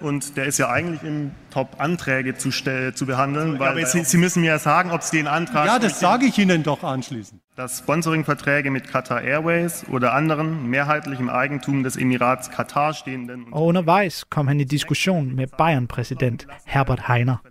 Und 0.00 0.36
der 0.36 0.44
ist 0.44 0.58
ja 0.58 0.68
eigentlich 0.68 1.02
im 1.02 1.30
Top 1.50 1.76
Anträge 1.78 2.34
zu, 2.36 2.50
zu 2.94 3.06
behandeln. 3.06 3.58
Weil, 3.58 3.68
aber 3.68 3.86
Sie, 3.86 4.04
Sie 4.04 4.16
müssen 4.16 4.40
mir 4.40 4.52
ja 4.52 4.58
sagen, 4.58 4.90
ob 4.90 5.02
Sie 5.02 5.16
den 5.16 5.26
Antrag... 5.26 5.66
Ja, 5.66 5.78
das 5.78 6.00
sage 6.00 6.26
ich 6.26 6.38
Ihnen 6.38 6.62
doch 6.62 6.84
anschließend. 6.84 7.40
Dass 7.56 7.78
Sponsoringverträge 7.78 8.70
mit 8.70 8.88
Qatar 8.88 9.22
Airways 9.22 9.84
oder 9.90 10.14
anderen 10.14 10.70
mehrheitlich 10.70 11.18
im 11.18 11.28
Eigentum 11.28 11.82
des 11.82 11.96
Emirats 11.96 12.50
Katar 12.50 12.94
stehenden... 12.94 13.46
Og 13.52 13.66
undervejs 13.66 14.30
kom 14.30 14.48
han 14.48 14.60
i 14.60 14.64
diskussion 14.64 15.34
med 15.34 15.46
Bayern-præsident 15.58 16.46
Herbert 16.64 17.08
Heiner. 17.08 17.42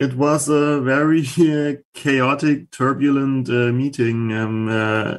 It 0.00 0.18
was 0.18 0.48
a 0.48 0.80
very 0.80 1.20
uh, 1.38 1.76
chaotic, 1.94 2.70
turbulent 2.72 3.48
uh, 3.48 3.70
meeting. 3.70 4.32
Um, 4.32 4.68
uh, 4.68 5.18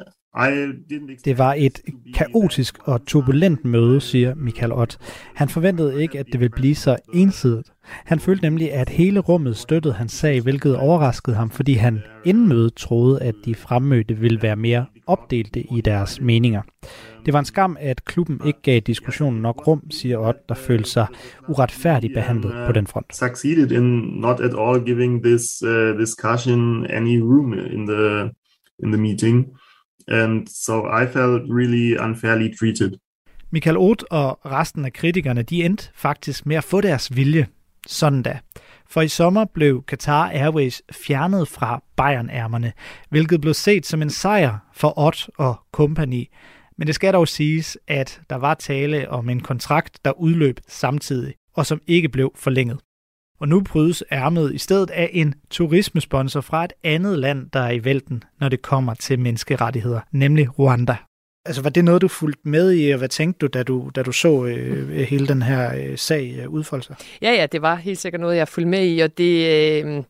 det 1.24 1.38
var 1.38 1.54
et 1.58 1.80
kaotisk 2.14 2.78
og 2.84 3.06
turbulent 3.06 3.64
møde, 3.64 4.00
siger 4.00 4.34
Michael 4.34 4.72
Ott. 4.72 4.98
Han 5.34 5.48
forventede 5.48 6.02
ikke, 6.02 6.18
at 6.18 6.26
det 6.32 6.40
ville 6.40 6.56
blive 6.56 6.74
så 6.74 6.96
ensidigt. 7.14 7.72
Han 7.84 8.20
følte 8.20 8.42
nemlig, 8.42 8.72
at 8.72 8.88
hele 8.88 9.20
rummet 9.20 9.56
støttede 9.56 9.94
hans 9.94 10.12
sag, 10.12 10.40
hvilket 10.40 10.76
overraskede 10.76 11.36
ham, 11.36 11.50
fordi 11.50 11.72
han 11.72 12.00
inden 12.24 12.48
mødet 12.48 12.74
troede, 12.74 13.22
at 13.22 13.34
de 13.44 13.54
fremmødte 13.54 14.14
ville 14.14 14.42
være 14.42 14.56
mere 14.56 14.86
opdelte 15.06 15.60
i 15.60 15.80
deres 15.80 16.20
meninger. 16.20 16.62
Det 17.26 17.32
var 17.32 17.38
en 17.38 17.44
skam, 17.44 17.76
at 17.80 18.04
klubben 18.04 18.40
ikke 18.46 18.62
gav 18.62 18.80
diskussionen 18.80 19.42
nok 19.42 19.66
rum, 19.66 19.90
siger 19.90 20.18
Ott, 20.18 20.48
der 20.48 20.54
følte 20.54 20.90
sig 20.90 21.06
uretfærdigt 21.48 22.14
behandlet 22.14 22.52
på 22.66 22.72
den 22.72 22.86
front. 22.86 23.16
Succeeded 23.16 23.70
in 23.70 24.00
not 24.20 24.40
at 24.40 24.54
all 24.58 24.84
giving 24.84 25.24
this 25.24 25.42
uh, 25.66 26.00
discussion 26.00 26.86
any 26.86 27.20
room 27.20 27.52
in 27.52 27.86
the 27.86 28.30
in 28.82 28.92
the 28.92 29.02
meeting 29.02 29.46
and 30.08 30.46
so 30.46 30.86
I 31.02 31.06
felt 31.12 31.42
really 31.58 31.96
unfairly 32.08 32.48
treated. 32.58 32.92
Michael 33.50 33.76
Oth 33.76 34.04
og 34.10 34.38
resten 34.46 34.84
af 34.84 34.92
kritikerne, 34.92 35.42
de 35.42 35.64
endte 35.64 35.90
faktisk 35.94 36.46
med 36.46 36.56
at 36.56 36.64
få 36.64 36.80
deres 36.80 37.16
vilje. 37.16 37.46
Sådan 37.86 38.22
da. 38.22 38.38
For 38.90 39.00
i 39.00 39.08
sommer 39.08 39.44
blev 39.44 39.84
Qatar 39.88 40.30
Airways 40.30 40.82
fjernet 40.92 41.48
fra 41.48 41.82
Bayern-ærmerne, 41.96 42.72
hvilket 43.10 43.40
blev 43.40 43.54
set 43.54 43.86
som 43.86 44.02
en 44.02 44.10
sejr 44.10 44.58
for 44.74 44.98
Ott 44.98 45.30
og 45.38 45.60
kompagni. 45.72 46.28
Men 46.78 46.86
det 46.86 46.94
skal 46.94 47.12
dog 47.12 47.28
siges, 47.28 47.78
at 47.88 48.20
der 48.30 48.36
var 48.36 48.54
tale 48.54 49.10
om 49.10 49.28
en 49.28 49.40
kontrakt, 49.40 50.04
der 50.04 50.20
udløb 50.20 50.60
samtidig, 50.68 51.34
og 51.54 51.66
som 51.66 51.80
ikke 51.86 52.08
blev 52.08 52.32
forlænget. 52.36 52.78
Og 53.42 53.48
nu 53.48 53.60
brydes 53.60 54.04
ærmet 54.12 54.54
i 54.54 54.58
stedet 54.58 54.90
af 54.90 55.10
en 55.12 55.34
turismesponsor 55.50 56.40
fra 56.40 56.64
et 56.64 56.72
andet 56.84 57.18
land, 57.18 57.50
der 57.52 57.60
er 57.60 57.70
i 57.70 57.84
vælten, 57.84 58.22
når 58.40 58.48
det 58.48 58.62
kommer 58.62 58.94
til 58.94 59.18
menneskerettigheder, 59.18 60.00
nemlig 60.12 60.58
Rwanda. 60.58 60.96
Altså, 61.46 61.62
var 61.62 61.70
det 61.70 61.84
noget, 61.84 62.02
du 62.02 62.08
fulgte 62.08 62.48
med 62.48 62.72
i, 62.72 62.90
og 62.90 62.98
hvad 62.98 63.08
tænkte 63.08 63.38
du, 63.38 63.46
da 63.46 63.62
du, 63.62 63.90
da 63.94 64.02
du 64.02 64.12
så 64.12 64.44
øh, 64.44 64.96
hele 64.96 65.28
den 65.28 65.42
her 65.42 65.74
øh, 65.74 65.98
sag 65.98 66.36
øh, 66.42 66.48
udfolde 66.48 66.84
sig? 66.84 66.96
Ja, 67.22 67.32
ja, 67.32 67.46
det 67.46 67.62
var 67.62 67.74
helt 67.74 67.98
sikkert 67.98 68.20
noget, 68.20 68.36
jeg 68.36 68.48
fulgte 68.48 68.70
med 68.70 68.86
i, 68.86 69.00
og 69.00 69.18
det... 69.18 69.46
Øh 69.84 70.02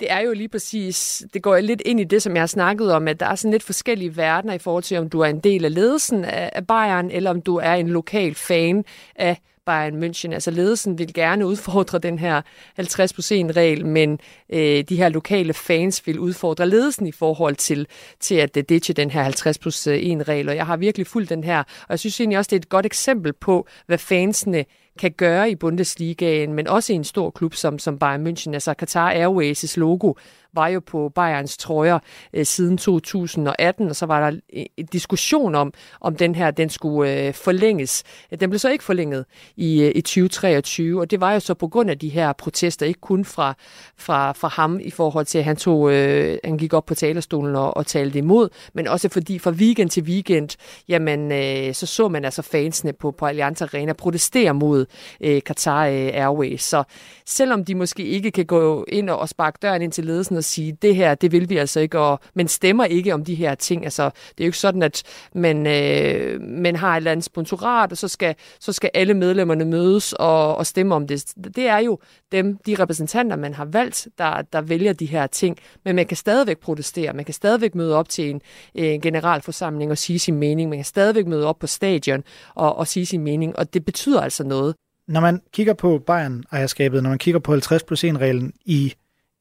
det 0.00 0.12
er 0.12 0.20
jo 0.20 0.32
lige 0.32 0.48
præcis, 0.48 1.22
det 1.34 1.42
går 1.42 1.58
lidt 1.58 1.82
ind 1.86 2.00
i 2.00 2.04
det, 2.04 2.22
som 2.22 2.34
jeg 2.34 2.42
har 2.42 2.46
snakket 2.46 2.92
om, 2.92 3.08
at 3.08 3.20
der 3.20 3.26
er 3.26 3.34
sådan 3.34 3.50
lidt 3.50 3.62
forskellige 3.62 4.16
verdener 4.16 4.54
i 4.54 4.58
forhold 4.58 4.82
til, 4.84 4.98
om 4.98 5.10
du 5.10 5.20
er 5.20 5.26
en 5.26 5.40
del 5.40 5.64
af 5.64 5.74
ledelsen 5.74 6.24
af 6.24 6.66
Bayern, 6.66 7.10
eller 7.10 7.30
om 7.30 7.42
du 7.42 7.56
er 7.56 7.74
en 7.74 7.88
lokal 7.88 8.34
fan 8.34 8.84
af 9.16 9.40
Bayern 9.68 10.02
München. 10.02 10.32
Altså 10.32 10.50
ledelsen 10.50 10.98
vil 10.98 11.14
gerne 11.14 11.46
udfordre 11.46 11.98
den 11.98 12.18
her 12.18 12.42
50%-regel, 12.80 13.86
men 13.86 14.18
øh, 14.50 14.84
de 14.88 14.96
her 14.96 15.08
lokale 15.08 15.54
fans 15.54 16.06
vil 16.06 16.18
udfordre 16.18 16.68
ledelsen 16.68 17.06
i 17.06 17.12
forhold 17.12 17.56
til, 17.56 17.86
til 18.20 18.34
at 18.34 18.54
det 18.54 18.68
ditche 18.68 18.94
den 18.94 19.10
her 19.10 19.22
50 19.22 19.58
plus 19.58 19.86
1 19.86 20.28
regel. 20.28 20.48
Og 20.48 20.56
jeg 20.56 20.66
har 20.66 20.76
virkelig 20.76 21.06
fulgt 21.06 21.30
den 21.30 21.44
her, 21.44 21.58
og 21.58 21.90
jeg 21.90 21.98
synes 21.98 22.20
egentlig 22.20 22.38
også, 22.38 22.48
det 22.48 22.56
er 22.56 22.60
et 22.60 22.68
godt 22.68 22.86
eksempel 22.86 23.32
på, 23.32 23.66
hvad 23.86 23.98
fansene 23.98 24.64
kan 24.98 25.12
gøre 25.12 25.50
i 25.50 25.54
Bundesligaen, 25.54 26.52
men 26.52 26.68
også 26.68 26.92
i 26.92 26.96
en 26.96 27.04
stor 27.04 27.30
klub 27.30 27.54
som, 27.54 27.78
som 27.78 27.98
Bayern 27.98 28.26
München. 28.26 28.52
Altså 28.54 28.74
Qatar 28.78 29.12
Airways' 29.12 29.74
logo 29.76 30.12
var 30.54 30.68
jo 30.68 30.80
på 30.80 31.12
Bayerns 31.14 31.56
trøjer 31.56 31.98
øh, 32.32 32.46
siden 32.46 32.78
2018, 32.78 33.88
og 33.88 33.96
så 33.96 34.06
var 34.06 34.30
der 34.30 34.38
øh, 34.56 34.64
en 34.76 34.86
diskussion 34.86 35.54
om, 35.54 35.72
om 36.00 36.16
den 36.16 36.34
her 36.34 36.50
den 36.50 36.70
skulle 36.70 37.26
øh, 37.26 37.34
forlænges. 37.34 38.04
Den 38.40 38.50
blev 38.50 38.58
så 38.58 38.68
ikke 38.68 38.84
forlænget 38.84 39.24
i, 39.56 39.82
øh, 39.82 39.92
i 39.94 40.00
2023, 40.00 41.00
og 41.00 41.10
det 41.10 41.20
var 41.20 41.32
jo 41.32 41.40
så 41.40 41.54
på 41.54 41.68
grund 41.68 41.90
af 41.90 41.98
de 41.98 42.08
her 42.08 42.32
protester, 42.32 42.86
ikke 42.86 43.00
kun 43.00 43.24
fra, 43.24 43.54
fra, 43.96 44.32
fra 44.32 44.48
ham 44.48 44.80
i 44.82 44.90
forhold 44.90 45.26
til, 45.26 45.38
at 45.38 45.44
han, 45.44 45.56
tog, 45.56 45.92
øh, 45.92 46.38
han 46.44 46.58
gik 46.58 46.72
op 46.72 46.86
på 46.86 46.94
talerstolen 46.94 47.56
og, 47.56 47.76
og 47.76 47.86
talte 47.86 48.18
imod, 48.18 48.48
men 48.74 48.88
også 48.88 49.08
fordi 49.08 49.38
fra 49.38 49.50
weekend 49.50 49.90
til 49.90 50.02
weekend, 50.02 50.48
jamen, 50.88 51.32
øh, 51.32 51.74
så 51.74 51.86
så 51.86 52.08
man 52.08 52.24
altså 52.24 52.42
fansene 52.42 52.92
på, 52.92 53.10
på 53.10 53.26
Allianz 53.26 53.62
Arena 53.62 53.92
protestere 53.92 54.54
mod 54.54 54.86
øh, 55.20 55.42
Qatar 55.42 55.86
øh, 55.86 56.10
Airways. 56.14 56.62
Så 56.62 56.82
selvom 57.26 57.64
de 57.64 57.74
måske 57.74 58.04
ikke 58.04 58.30
kan 58.30 58.46
gå 58.46 58.84
ind 58.88 59.10
og 59.10 59.28
sparke 59.28 59.58
døren 59.62 59.82
ind 59.82 59.92
til 59.92 60.04
ledelsen 60.04 60.36
og 60.36 60.44
sige, 60.48 60.72
det 60.82 60.96
her, 60.96 61.14
det 61.14 61.32
vil 61.32 61.48
vi 61.48 61.56
altså 61.56 61.80
ikke, 61.80 61.98
og, 61.98 62.20
men 62.34 62.48
stemmer 62.48 62.84
ikke 62.84 63.14
om 63.14 63.24
de 63.24 63.34
her 63.34 63.54
ting. 63.54 63.84
Altså, 63.84 64.04
det 64.04 64.40
er 64.40 64.44
jo 64.44 64.48
ikke 64.48 64.58
sådan, 64.58 64.82
at 64.82 65.02
man, 65.34 65.66
øh, 65.66 66.40
man 66.40 66.76
har 66.76 66.92
et 66.92 66.96
eller 66.96 67.12
andet 67.12 67.24
sponsorat, 67.24 67.92
og 67.92 67.98
så 67.98 68.08
skal, 68.08 68.34
så 68.60 68.72
skal 68.72 68.90
alle 68.94 69.14
medlemmerne 69.14 69.64
mødes 69.64 70.12
og, 70.12 70.56
og 70.56 70.66
stemme 70.66 70.94
om 70.94 71.06
det. 71.06 71.32
Det 71.56 71.66
er 71.66 71.78
jo 71.78 71.98
dem, 72.32 72.56
de 72.66 72.74
repræsentanter, 72.74 73.36
man 73.36 73.54
har 73.54 73.64
valgt, 73.64 74.08
der, 74.18 74.42
der 74.42 74.60
vælger 74.60 74.92
de 74.92 75.06
her 75.06 75.26
ting. 75.26 75.56
Men 75.84 75.96
man 75.96 76.06
kan 76.06 76.16
stadigvæk 76.16 76.58
protestere, 76.58 77.12
man 77.12 77.24
kan 77.24 77.34
stadigvæk 77.34 77.74
møde 77.74 77.94
op 77.96 78.08
til 78.08 78.30
en, 78.30 78.40
en 78.74 79.00
generalforsamling 79.00 79.90
og 79.90 79.98
sige 79.98 80.18
sin 80.18 80.38
mening, 80.38 80.68
man 80.68 80.78
kan 80.78 80.84
stadigvæk 80.84 81.26
møde 81.26 81.46
op 81.46 81.58
på 81.58 81.66
stadion 81.66 82.22
og, 82.54 82.76
og 82.76 82.86
sige 82.86 83.06
sin 83.06 83.24
mening, 83.24 83.58
og 83.58 83.74
det 83.74 83.84
betyder 83.84 84.20
altså 84.20 84.44
noget. 84.44 84.74
Når 85.08 85.20
man 85.20 85.40
kigger 85.52 85.74
på 85.74 85.98
Bayern-ejerskabet, 86.06 87.02
når 87.02 87.10
man 87.10 87.18
kigger 87.18 87.38
på 87.38 87.52
50 87.52 87.82
plus 87.82 88.04
1-reglen 88.04 88.52
i 88.64 88.94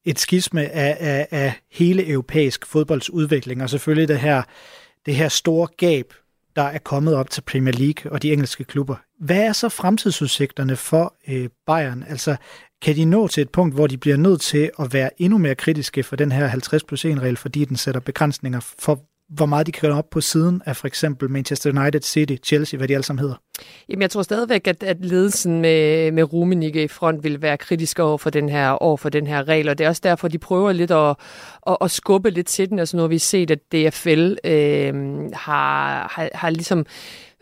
et 0.08 0.20
skisme 0.20 0.62
af, 0.72 0.98
af, 1.00 1.28
af 1.32 1.54
hele 1.72 2.10
europæisk 2.10 2.66
fodboldsudvikling, 2.66 3.64
og 3.64 3.70
selvfølgelig 3.70 4.08
det 4.08 4.20
her, 4.20 4.42
det 5.06 5.16
her 5.16 5.30
store 5.30 5.68
gab, 5.78 6.14
der 6.56 6.62
er 6.62 6.78
kommet 6.78 7.16
op 7.16 7.30
til 7.30 7.42
Premier 7.42 7.74
League 7.74 8.12
og 8.12 8.22
de 8.22 8.34
engelske 8.34 8.64
klubber. 8.64 8.96
Hvad 9.20 9.44
er 9.44 9.54
så 9.54 9.70
fremtidsudsigterne 9.70 10.76
for 10.76 11.16
øh, 11.28 11.50
Bayern? 11.66 12.04
Altså, 12.10 12.36
kan 12.82 12.96
de 12.96 13.06
nå 13.06 13.28
til 13.28 13.42
et 13.42 13.50
punkt, 13.50 13.76
hvor 13.76 13.88
de 13.88 13.98
bliver 13.98 14.18
nødt 14.18 14.42
til 14.42 14.72
at 14.80 14.94
være 14.94 15.22
endnu 15.22 15.38
mere 15.38 15.56
kritiske 15.56 16.04
for 16.04 16.16
den 16.16 16.32
her 16.32 16.48
50 16.48 16.84
plus 16.84 17.06
1 17.06 17.22
regel, 17.22 17.38
fordi 17.38 17.66
den 17.66 17.78
sætter 17.78 18.02
begrænsninger 18.02 18.60
for, 18.80 19.00
hvor 19.30 19.46
meget 19.46 19.68
de 19.68 19.72
kan 19.72 19.92
op 19.92 20.10
på 20.10 20.22
siden 20.22 20.62
af 20.66 20.76
for 20.76 20.88
eksempel 20.88 21.30
Manchester 21.30 21.82
United, 21.82 22.02
City, 22.02 22.36
Chelsea, 22.44 22.78
hvad 22.78 22.88
de 22.88 22.94
alle 22.94 23.04
sammen 23.04 23.20
hedder? 23.20 23.36
Jamen, 23.90 24.02
jeg 24.02 24.12
tror 24.12 24.22
stadigvæk, 24.22 24.68
at, 24.68 24.84
at 24.84 25.06
ledelsen 25.06 25.62
med, 25.62 26.12
med 26.12 26.34
Rummenigge 26.34 26.84
i 26.84 26.88
front 26.88 27.24
vil 27.24 27.42
være 27.42 27.58
kritisk 27.58 28.00
over 28.00 28.18
for 28.18 28.30
den 28.30 28.50
her, 28.50 28.70
over 28.70 28.98
for 28.98 29.10
den 29.10 29.28
her 29.28 29.48
regel, 29.48 29.70
og 29.70 29.78
det 29.78 29.84
er 29.84 29.90
også 29.90 30.02
derfor, 30.04 30.28
de 30.28 30.38
prøver 30.38 30.72
lidt 30.72 30.92
at, 30.92 31.16
at, 31.68 31.78
at 31.82 31.92
skubbe 31.92 32.30
lidt 32.30 32.48
til 32.48 32.70
den. 32.70 32.80
Altså 32.80 32.98
nu 32.98 33.04
har 33.04 33.08
vi 33.08 33.18
set, 33.18 33.52
at 33.52 33.60
DFL 33.72 34.36
øh, 34.44 34.94
har, 35.34 36.12
har, 36.12 36.30
har 36.34 36.50
ligesom 36.50 36.86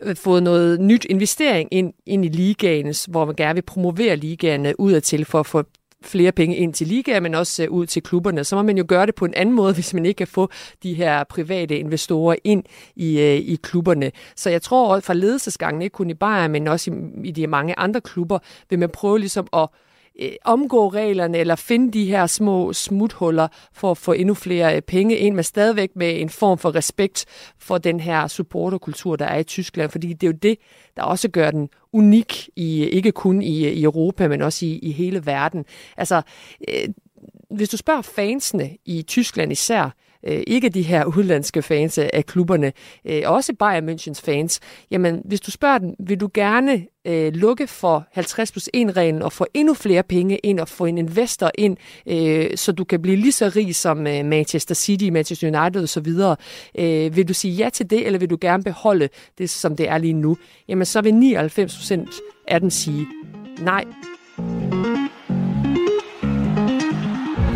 øh, 0.02 0.16
fået 0.16 0.42
noget 0.42 0.80
nyt 0.80 1.04
investering 1.04 1.68
ind, 1.72 1.92
ind 2.06 2.24
i 2.24 2.28
ligaen, 2.28 2.94
hvor 3.08 3.24
man 3.24 3.34
gerne 3.34 3.54
vil 3.54 3.62
promovere 3.62 4.16
ligaen 4.16 4.66
øh, 4.66 4.74
udadtil 4.78 5.24
for 5.24 5.40
at 5.40 5.46
få 5.46 5.62
flere 6.06 6.32
penge 6.32 6.56
ind 6.56 6.74
til 6.74 6.86
ligaer, 6.86 7.20
men 7.20 7.34
også 7.34 7.62
øh, 7.62 7.70
ud 7.70 7.86
til 7.86 8.02
klubberne. 8.02 8.44
Så 8.44 8.56
må 8.56 8.62
man 8.62 8.78
jo 8.78 8.84
gøre 8.88 9.06
det 9.06 9.14
på 9.14 9.24
en 9.24 9.34
anden 9.34 9.54
måde, 9.54 9.74
hvis 9.78 9.94
man 9.94 10.06
ikke 10.06 10.18
kan 10.18 10.26
få 10.26 10.50
de 10.82 10.94
her 10.94 11.24
private 11.24 11.78
investorer 11.78 12.36
ind 12.44 12.64
i, 12.96 13.20
øh, 13.20 13.36
i 13.36 13.58
klubberne. 13.62 14.12
Så 14.36 14.50
jeg 14.50 14.62
tror 14.62 15.00
fra 15.00 15.14
ledelsesgangen, 15.14 15.82
ikke 15.82 15.94
kun 15.94 16.10
i 16.10 16.14
Bayern, 16.14 16.50
men 16.50 16.68
også 16.68 16.90
i, 16.90 17.28
i 17.28 17.30
de 17.30 17.46
mange 17.46 17.78
andre 17.78 18.00
klubber, 18.00 18.38
vil 18.70 18.78
man 18.78 18.90
prøve 18.90 19.18
ligesom 19.18 19.46
at 19.52 19.68
øh, 20.20 20.32
omgå 20.44 20.88
reglerne 20.88 21.38
eller 21.38 21.54
finde 21.54 21.92
de 21.92 22.04
her 22.04 22.26
små 22.26 22.72
smuthuller 22.72 23.48
for 23.72 23.90
at 23.90 23.98
få 23.98 24.12
endnu 24.12 24.34
flere 24.34 24.76
øh, 24.76 24.82
penge 24.82 25.16
ind, 25.16 25.34
men 25.34 25.44
stadigvæk 25.44 25.90
med 25.96 26.20
en 26.20 26.28
form 26.28 26.58
for 26.58 26.74
respekt 26.74 27.24
for 27.58 27.78
den 27.78 28.00
her 28.00 28.26
supporterkultur, 28.26 29.16
der 29.16 29.26
er 29.26 29.38
i 29.38 29.44
Tyskland, 29.44 29.90
fordi 29.90 30.12
det 30.12 30.26
er 30.26 30.30
jo 30.30 30.38
det, 30.42 30.58
der 30.96 31.02
også 31.02 31.28
gør 31.28 31.50
den 31.50 31.68
unik, 31.92 32.48
i 32.56 32.84
ikke 32.84 33.12
kun 33.12 33.42
i, 33.42 33.66
øh, 33.66 33.72
i 33.72 33.82
Europa, 33.82 34.28
men 34.28 34.42
også 34.42 34.66
i, 34.66 34.78
i 34.78 34.92
hele 34.92 35.26
verden. 35.26 35.64
Altså, 35.96 36.22
øh, 36.68 36.88
hvis 37.50 37.68
du 37.68 37.76
spørger 37.76 38.02
fansene 38.02 38.70
i 38.84 39.02
Tyskland 39.02 39.52
især, 39.52 39.90
øh, 40.26 40.42
ikke 40.46 40.68
de 40.68 40.82
her 40.82 41.04
udlandske 41.04 41.62
fans 41.62 41.98
af 41.98 42.26
klubberne, 42.26 42.72
øh, 43.04 43.22
også 43.24 43.52
Bayern 43.58 43.88
Münchens 43.88 44.20
fans, 44.24 44.60
jamen 44.90 45.22
hvis 45.24 45.40
du 45.40 45.50
spørger 45.50 45.78
dem, 45.78 45.94
vil 45.98 46.20
du 46.20 46.28
gerne 46.34 46.86
øh, 47.06 47.32
lukke 47.34 47.66
for 47.66 48.06
50 48.12 48.52
plus 48.52 48.68
1 48.74 48.96
reglen 48.96 49.22
og 49.22 49.32
få 49.32 49.46
endnu 49.54 49.74
flere 49.74 50.02
penge 50.02 50.38
ind 50.38 50.60
og 50.60 50.68
få 50.68 50.84
en 50.84 50.98
investor 50.98 51.50
ind, 51.58 51.76
øh, 52.08 52.56
så 52.56 52.72
du 52.72 52.84
kan 52.84 53.02
blive 53.02 53.16
lige 53.16 53.32
så 53.32 53.52
rig 53.56 53.74
som 53.74 54.06
øh, 54.06 54.24
Manchester 54.24 54.74
City, 54.74 55.08
Manchester 55.08 55.60
United 55.60 55.82
osv. 55.82 56.08
Øh, 56.78 57.16
vil 57.16 57.28
du 57.28 57.34
sige 57.34 57.54
ja 57.54 57.68
til 57.68 57.90
det, 57.90 58.06
eller 58.06 58.18
vil 58.18 58.30
du 58.30 58.38
gerne 58.40 58.62
beholde 58.62 59.08
det, 59.38 59.50
som 59.50 59.76
det 59.76 59.88
er 59.88 59.98
lige 59.98 60.12
nu? 60.12 60.36
Jamen 60.68 60.86
så 60.86 61.00
vil 61.00 61.14
99 61.14 61.76
procent 61.76 62.10
af 62.48 62.60
dem 62.60 62.70
sige 62.70 63.06
nej. 63.58 63.84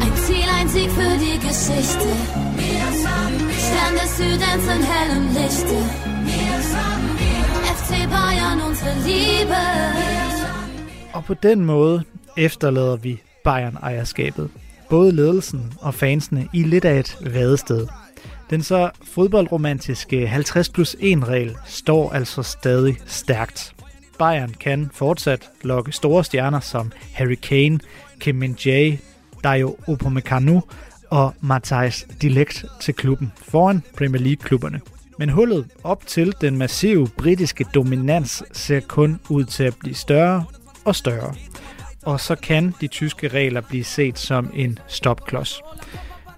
Ein 0.02 0.16
Ziel, 0.16 0.48
ein 0.60 0.68
Sieg 0.68 0.90
für 0.90 1.18
die 1.18 1.38
Geschichte. 1.48 2.49
Stern 4.20 4.32
des 4.32 4.64
Südens 4.64 4.86
hellem 4.86 5.26
Lichte. 5.26 5.76
FC 7.64 7.90
Bayern, 7.90 8.60
unsere 8.68 8.94
Liebe. 9.06 9.54
Og 11.12 11.24
på 11.24 11.34
den 11.34 11.64
måde 11.64 12.02
efterlader 12.36 12.96
vi 12.96 13.22
Bayern-ejerskabet. 13.44 14.50
Både 14.88 15.12
ledelsen 15.12 15.72
og 15.78 15.94
fansene 15.94 16.48
i 16.52 16.62
lidt 16.62 16.84
af 16.84 16.98
et 16.98 17.16
vadested. 17.20 17.86
Den 18.50 18.62
så 18.62 18.90
fodboldromantiske 19.04 20.26
50 20.26 20.68
plus 20.68 20.96
1 21.00 21.28
regel 21.28 21.56
står 21.66 22.12
altså 22.12 22.42
stadig 22.42 22.96
stærkt. 23.06 23.74
Bayern 24.18 24.54
kan 24.60 24.90
fortsat 24.94 25.50
lokke 25.62 25.92
store 25.92 26.24
stjerner 26.24 26.60
som 26.60 26.92
Harry 27.14 27.38
Kane, 27.42 27.78
Kim 28.18 28.34
Min-jae, 28.34 28.98
Dayo 29.44 29.76
Upamecano 29.88 30.60
og 31.10 31.34
Matthijs 31.40 32.06
Dilekt 32.22 32.64
til 32.80 32.94
klubben 32.94 33.32
foran 33.36 33.82
Premier 33.96 34.22
League-klubberne. 34.22 34.80
Men 35.18 35.28
hullet 35.28 35.66
op 35.84 36.06
til 36.06 36.34
den 36.40 36.58
massive 36.58 37.08
britiske 37.18 37.66
dominans 37.74 38.42
ser 38.52 38.80
kun 38.80 39.20
ud 39.28 39.44
til 39.44 39.64
at 39.64 39.76
blive 39.80 39.94
større 39.94 40.44
og 40.84 40.96
større. 40.96 41.34
Og 42.02 42.20
så 42.20 42.34
kan 42.34 42.74
de 42.80 42.86
tyske 42.86 43.28
regler 43.28 43.60
blive 43.60 43.84
set 43.84 44.18
som 44.18 44.50
en 44.54 44.78
stopklods. 44.88 45.60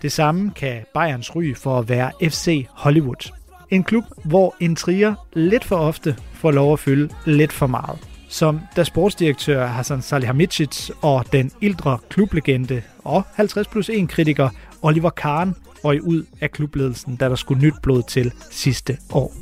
Det 0.03 0.13
samme 0.13 0.53
kan 0.57 0.85
Bayerns 0.95 1.37
ry 1.37 1.55
for 1.57 1.79
at 1.79 1.89
være 1.89 2.11
FC 2.23 2.67
Hollywood. 2.71 3.33
En 3.71 3.85
klub, 3.85 4.05
hvor 4.25 4.55
intriger 4.61 5.15
lidt 5.33 5.65
for 5.65 5.77
ofte 5.77 6.17
får 6.35 6.51
lov 6.51 6.73
at 6.73 6.79
fylde 6.79 7.15
lidt 7.27 7.53
for 7.53 7.67
meget. 7.67 8.12
Som 8.33 8.61
da 8.77 8.85
sportsdirektør 8.85 9.67
Hassan 9.67 10.03
Salihamidzic 10.03 10.91
og 11.03 11.25
den 11.33 11.53
ældre 11.63 11.99
klublegende 12.09 12.83
og 13.05 13.23
50 13.35 13.69
plus 13.69 13.89
1 13.89 14.09
kritiker 14.09 14.49
Oliver 14.83 15.11
Kahn 15.11 15.55
røg 15.85 16.03
ud 16.03 16.25
af 16.41 16.51
klubledelsen, 16.51 17.17
da 17.17 17.29
der 17.29 17.35
skulle 17.35 17.63
nyt 17.63 17.75
blod 17.83 18.03
til 18.03 18.33
sidste 18.51 18.99
år. 19.11 19.35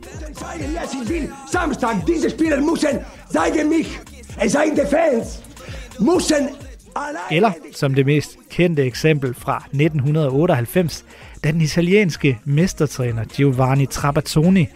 Samstag, 1.53 1.91
diese 2.07 2.31
Spieler 2.31 2.57
müssen 2.57 2.99
zeigen 3.33 3.69
mich. 3.69 4.01
Die 4.43 4.87
Fans. 4.91 5.43
Alleine... 6.97 7.21
Eller 7.31 7.53
som 7.73 7.95
det 7.95 8.07
mest 8.07 8.37
kendte 8.51 8.83
eksempel 8.83 9.35
fra 9.35 9.57
1998, 9.57 11.05
da 11.45 11.51
den 11.51 11.61
italienske 11.61 12.39
mestertræner 12.45 13.25
Giovanni 13.25 13.87
Trapattoni 13.87 14.69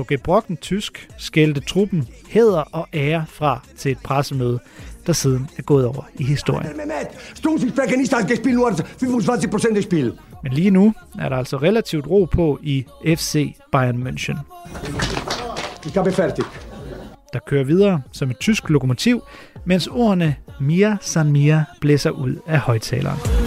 på 0.00 0.04
gebrokken 0.04 0.56
tysk 0.56 1.08
skældte 1.16 1.60
truppen 1.60 2.08
hæder 2.28 2.64
og 2.72 2.88
ære 2.94 3.24
fra 3.28 3.60
til 3.76 3.92
et 3.92 3.98
pressemøde, 4.04 4.58
der 5.06 5.12
siden 5.12 5.50
er 5.58 5.62
gået 5.62 5.86
over 5.86 6.02
i 6.18 6.24
historien. 6.24 6.76
Mehmet, 6.76 7.08
Stunts, 7.34 7.64
ich 7.64 7.72
spreche 7.72 7.96
nicht 7.96 8.14
als 8.14 8.26
gespielt, 8.26 8.56
nur 8.56 8.72
25 9.00 9.50
Prozent 9.50 9.76
des 9.76 9.84
Spiels. 9.84 10.14
Men 10.42 10.52
lige 10.52 10.70
nu 10.70 10.94
er 11.18 11.28
der 11.28 11.36
altså 11.36 11.56
relativt 11.56 12.06
ro 12.06 12.24
på 12.32 12.58
i 12.62 12.86
FC 13.06 13.54
Bayern 13.72 14.06
München. 14.06 14.38
Der 17.32 17.38
kører 17.46 17.64
videre 17.64 18.02
som 18.12 18.30
et 18.30 18.38
tysk 18.38 18.68
lokomotiv, 18.68 19.22
mens 19.64 19.86
ordene 19.86 20.36
Mia 20.60 20.96
San 21.00 21.32
Mia 21.32 21.64
blæser 21.80 22.10
ud 22.10 22.36
af 22.46 22.58
højtaleren. 22.58 23.39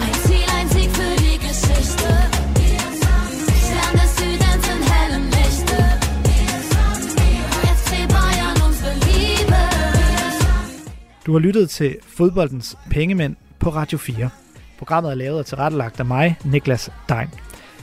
Du 11.26 11.32
har 11.32 11.38
lyttet 11.38 11.70
til 11.70 11.96
Fodboldens 12.02 12.76
Pengemænd 12.90 13.36
på 13.58 13.70
Radio 13.70 13.98
4. 13.98 14.30
Programmet 14.78 15.10
er 15.10 15.14
lavet 15.14 15.38
og 15.38 15.46
tilrettelagt 15.46 16.00
af 16.00 16.06
mig, 16.06 16.36
Niklas 16.44 16.90
Dein. 17.08 17.28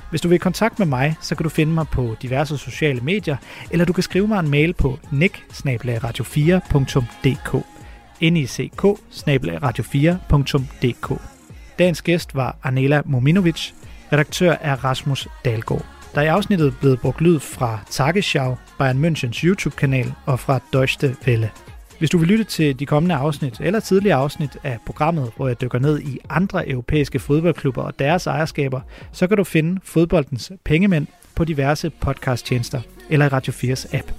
Hvis 0.10 0.22
du 0.22 0.28
vil 0.28 0.36
i 0.36 0.38
kontakt 0.38 0.80
med 0.80 0.88
mig, 0.88 1.16
så 1.22 1.36
kan 1.36 1.44
du 1.44 1.50
finde 1.50 1.74
mig 1.74 1.86
på 1.92 2.16
diverse 2.22 2.58
sociale 2.58 3.02
medier, 3.02 3.38
eller 3.72 3.86
du 3.86 3.94
kan 3.94 4.04
skrive 4.04 4.28
mig 4.28 4.40
en 4.40 4.50
mail 4.50 4.74
på 4.74 5.00
nick 5.12 5.44
4dk 5.52 6.04
nick 9.26 9.64
radio 9.64 9.84
4dk 9.84 11.20
Dagens 11.80 12.02
gæst 12.02 12.36
var 12.36 12.56
Anela 12.64 13.02
Mominovic, 13.06 13.72
redaktør 14.14 14.52
er 14.52 14.84
Rasmus 14.84 15.28
Dalgaard. 15.46 15.86
Der 16.16 16.22
er 16.22 16.26
i 16.26 16.28
afsnittet 16.28 16.76
blevet 16.80 17.00
brugt 17.00 17.22
lyd 17.22 17.40
fra 17.40 17.80
Tagesschau, 17.90 18.58
Bayern 18.78 19.06
Münchens 19.06 19.46
YouTube-kanal 19.46 20.14
og 20.26 20.40
fra 20.40 20.60
Deutsche 20.74 21.16
Welle. 21.28 21.52
Hvis 22.02 22.10
du 22.10 22.18
vil 22.18 22.28
lytte 22.28 22.44
til 22.44 22.80
de 22.80 22.86
kommende 22.86 23.16
afsnit 23.16 23.60
eller 23.60 23.80
tidligere 23.80 24.18
afsnit 24.18 24.58
af 24.64 24.78
programmet, 24.86 25.32
hvor 25.36 25.48
jeg 25.48 25.62
dykker 25.62 25.80
ned 25.80 26.00
i 26.00 26.20
andre 26.30 26.70
europæiske 26.70 27.20
fodboldklubber 27.20 27.82
og 27.82 28.00
deres 28.00 28.28
ejerskaber, 28.28 28.82
så 29.12 29.28
kan 29.28 29.38
du 29.38 29.44
finde 29.44 29.82
fodboldens 29.84 30.52
pengemænd 30.64 31.08
på 31.36 31.44
diverse 31.44 31.90
podcasttjenester 31.90 32.82
eller 33.10 33.26
i 33.26 33.30
Radio 33.30 33.54
4's 33.54 33.98
app. 33.98 34.12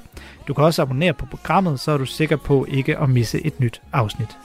Du 0.48 0.54
kan 0.54 0.64
også 0.64 0.82
abonnere 0.82 1.12
på 1.12 1.26
programmet, 1.26 1.80
så 1.80 1.92
er 1.92 1.98
du 1.98 2.06
sikker 2.06 2.36
på 2.36 2.66
ikke 2.68 2.98
at 2.98 3.08
misse 3.08 3.46
et 3.46 3.60
nyt 3.60 3.82
afsnit. 3.92 4.38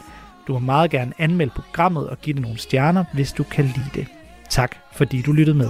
Du 0.47 0.53
må 0.53 0.59
meget 0.59 0.91
gerne 0.91 1.13
anmelde 1.17 1.51
programmet 1.55 2.09
og 2.09 2.21
give 2.21 2.33
det 2.33 2.41
nogle 2.41 2.57
stjerner, 2.57 3.03
hvis 3.13 3.31
du 3.31 3.43
kan 3.43 3.65
lide 3.65 3.89
det. 3.93 4.07
Tak 4.49 4.75
fordi 4.93 5.21
du 5.21 5.31
lyttede 5.31 5.57
med. 5.57 5.69